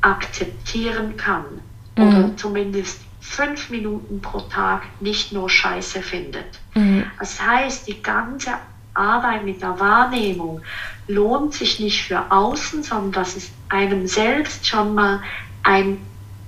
akzeptieren 0.00 1.16
kann 1.16 1.44
mhm. 1.96 2.02
oder 2.02 2.36
zumindest 2.36 3.02
fünf 3.20 3.70
Minuten 3.70 4.20
pro 4.20 4.40
Tag 4.40 4.82
nicht 4.98 5.32
nur 5.32 5.48
Scheiße 5.48 6.02
findet. 6.02 6.58
Mhm. 6.74 7.04
Das 7.20 7.40
heißt, 7.40 7.86
die 7.86 8.02
ganze 8.02 8.54
Arbeit 8.94 9.44
mit 9.44 9.62
der 9.62 9.78
Wahrnehmung 9.78 10.60
lohnt 11.08 11.54
sich 11.54 11.80
nicht 11.80 12.02
für 12.02 12.30
außen, 12.30 12.82
sondern 12.82 13.12
dass 13.12 13.36
es 13.36 13.50
einem 13.68 14.06
selbst 14.06 14.66
schon 14.66 14.94
mal 14.94 15.20
ein 15.62 15.98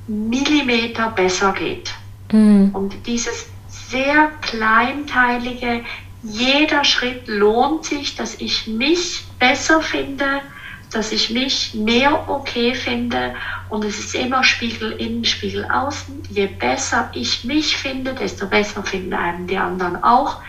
Millimeter 0.06 1.10
besser 1.10 1.52
geht. 1.52 1.92
Mhm. 2.32 2.70
Und 2.74 3.06
dieses 3.06 3.46
sehr 3.68 4.30
kleinteilige, 4.42 5.82
jeder 6.22 6.84
Schritt 6.84 7.26
lohnt 7.26 7.86
sich, 7.86 8.16
dass 8.16 8.40
ich 8.40 8.66
mich 8.66 9.24
besser 9.38 9.80
finde, 9.80 10.42
dass 10.90 11.12
ich 11.12 11.30
mich 11.30 11.74
mehr 11.74 12.28
okay 12.28 12.74
finde 12.74 13.34
und 13.68 13.84
es 13.84 13.98
ist 13.98 14.14
immer 14.14 14.42
Spiegel 14.42 14.92
innen, 14.92 15.24
Spiegel 15.24 15.64
außen. 15.64 16.22
Je 16.30 16.46
besser 16.46 17.10
ich 17.14 17.44
mich 17.44 17.76
finde, 17.76 18.12
desto 18.14 18.46
besser 18.46 18.82
finden 18.82 19.14
einem 19.14 19.46
die 19.46 19.56
anderen 19.56 20.02
auch. 20.02 20.42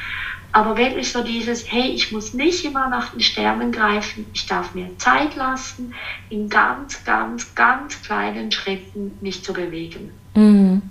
Aber 0.53 0.77
wirklich 0.77 1.11
so 1.11 1.23
dieses, 1.23 1.71
hey, 1.71 1.91
ich 1.91 2.11
muss 2.11 2.33
nicht 2.33 2.65
immer 2.65 2.89
nach 2.89 3.11
den 3.11 3.21
Sternen 3.21 3.71
greifen, 3.71 4.25
ich 4.33 4.45
darf 4.47 4.75
mir 4.75 4.89
Zeit 4.97 5.35
lassen, 5.35 5.93
in 6.29 6.49
ganz, 6.49 7.03
ganz, 7.05 7.55
ganz 7.55 8.01
kleinen 8.01 8.51
Schritten 8.51 9.17
mich 9.21 9.43
zu 9.43 9.53
bewegen. 9.53 10.11
Mhm. 10.35 10.81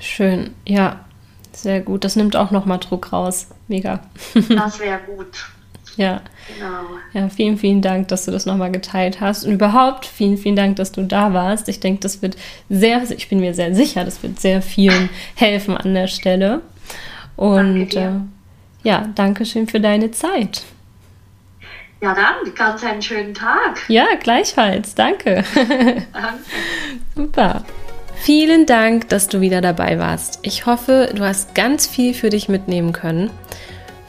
Schön, 0.00 0.54
ja, 0.64 1.04
sehr 1.52 1.80
gut. 1.80 2.04
Das 2.04 2.14
nimmt 2.14 2.36
auch 2.36 2.50
nochmal 2.50 2.78
Druck 2.78 3.12
raus. 3.12 3.48
Mega. 3.66 4.00
Das 4.48 4.78
wäre 4.78 5.00
gut. 5.06 5.48
Ja. 5.96 6.22
Genau. 6.54 6.84
Ja, 7.12 7.28
vielen, 7.28 7.58
vielen 7.58 7.82
Dank, 7.82 8.08
dass 8.08 8.24
du 8.24 8.30
das 8.30 8.46
nochmal 8.46 8.70
geteilt 8.70 9.20
hast. 9.20 9.44
Und 9.44 9.52
überhaupt 9.52 10.06
vielen, 10.06 10.38
vielen 10.38 10.54
Dank, 10.54 10.76
dass 10.76 10.92
du 10.92 11.02
da 11.02 11.34
warst. 11.34 11.68
Ich 11.68 11.80
denke, 11.80 12.00
das 12.00 12.22
wird 12.22 12.36
sehr, 12.68 13.02
ich 13.10 13.28
bin 13.28 13.40
mir 13.40 13.52
sehr 13.52 13.74
sicher, 13.74 14.04
das 14.04 14.22
wird 14.22 14.38
sehr 14.38 14.62
vielen 14.62 15.10
helfen 15.34 15.76
an 15.76 15.94
der 15.94 16.06
Stelle. 16.06 16.62
Und 17.36 17.94
äh, 17.96 18.12
ja, 18.82 19.08
danke 19.14 19.44
schön 19.44 19.66
für 19.66 19.80
deine 19.80 20.10
Zeit. 20.10 20.62
Ja, 22.00 22.14
dann 22.14 22.54
ganz 22.54 22.84
einen 22.84 23.02
schönen 23.02 23.34
Tag. 23.34 23.80
Ja, 23.88 24.06
gleichfalls. 24.20 24.94
Danke. 24.94 25.42
Danke. 25.54 26.06
Super. 27.16 27.64
Vielen 28.20 28.66
Dank, 28.66 29.08
dass 29.08 29.28
du 29.28 29.40
wieder 29.40 29.60
dabei 29.60 29.98
warst. 29.98 30.40
Ich 30.42 30.66
hoffe, 30.66 31.10
du 31.14 31.24
hast 31.24 31.54
ganz 31.54 31.86
viel 31.86 32.14
für 32.14 32.30
dich 32.30 32.48
mitnehmen 32.48 32.92
können. 32.92 33.30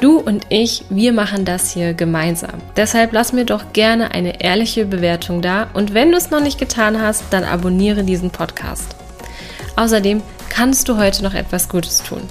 Du 0.02 0.18
und 0.20 0.46
ich, 0.50 0.86
wir 0.90 1.14
machen 1.14 1.46
das 1.46 1.72
hier 1.72 1.94
gemeinsam. 1.94 2.62
Deshalb 2.78 3.12
lass 3.12 3.34
mir 3.34 3.46
doch 3.46 3.74
gerne 3.74 4.12
eine 4.12 4.42
ehrliche 4.42 4.86
Bewertung 4.86 5.42
da 5.42 5.68
und 5.74 5.94
wenn 5.94 6.12
du 6.12 6.18
es 6.18 6.32
noch 6.32 6.42
nicht 6.42 6.60
getan 6.60 7.02
hast, 7.02 7.26
dann 7.32 7.44
abonniere 7.44 8.04
diesen 8.04 8.32
Podcast. 8.32 8.96
Außerdem 9.76 10.22
kannst 10.50 10.90
du 10.90 10.98
heute 10.98 11.24
noch 11.24 11.34
etwas 11.34 11.70
Gutes 11.70 12.02
tun. 12.02 12.22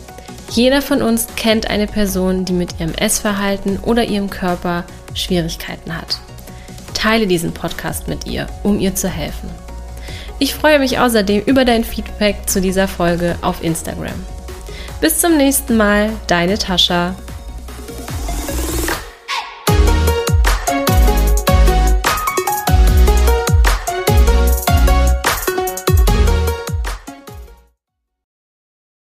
Jeder 0.50 0.80
von 0.80 1.02
uns 1.02 1.26
kennt 1.36 1.68
eine 1.68 1.86
Person, 1.86 2.44
die 2.44 2.52
mit 2.52 2.80
ihrem 2.80 2.94
Essverhalten 2.94 3.78
oder 3.80 4.04
ihrem 4.04 4.30
Körper 4.30 4.84
Schwierigkeiten 5.14 5.96
hat. 5.96 6.18
Teile 6.94 7.26
diesen 7.26 7.52
Podcast 7.52 8.08
mit 8.08 8.26
ihr, 8.26 8.46
um 8.62 8.80
ihr 8.80 8.94
zu 8.94 9.08
helfen. 9.08 9.50
Ich 10.38 10.54
freue 10.54 10.78
mich 10.78 10.98
außerdem 10.98 11.42
über 11.42 11.64
dein 11.64 11.84
Feedback 11.84 12.48
zu 12.48 12.60
dieser 12.60 12.88
Folge 12.88 13.36
auf 13.42 13.62
Instagram. 13.62 14.14
Bis 15.00 15.20
zum 15.20 15.36
nächsten 15.36 15.76
Mal, 15.76 16.10
deine 16.26 16.58
Tascha. 16.58 17.14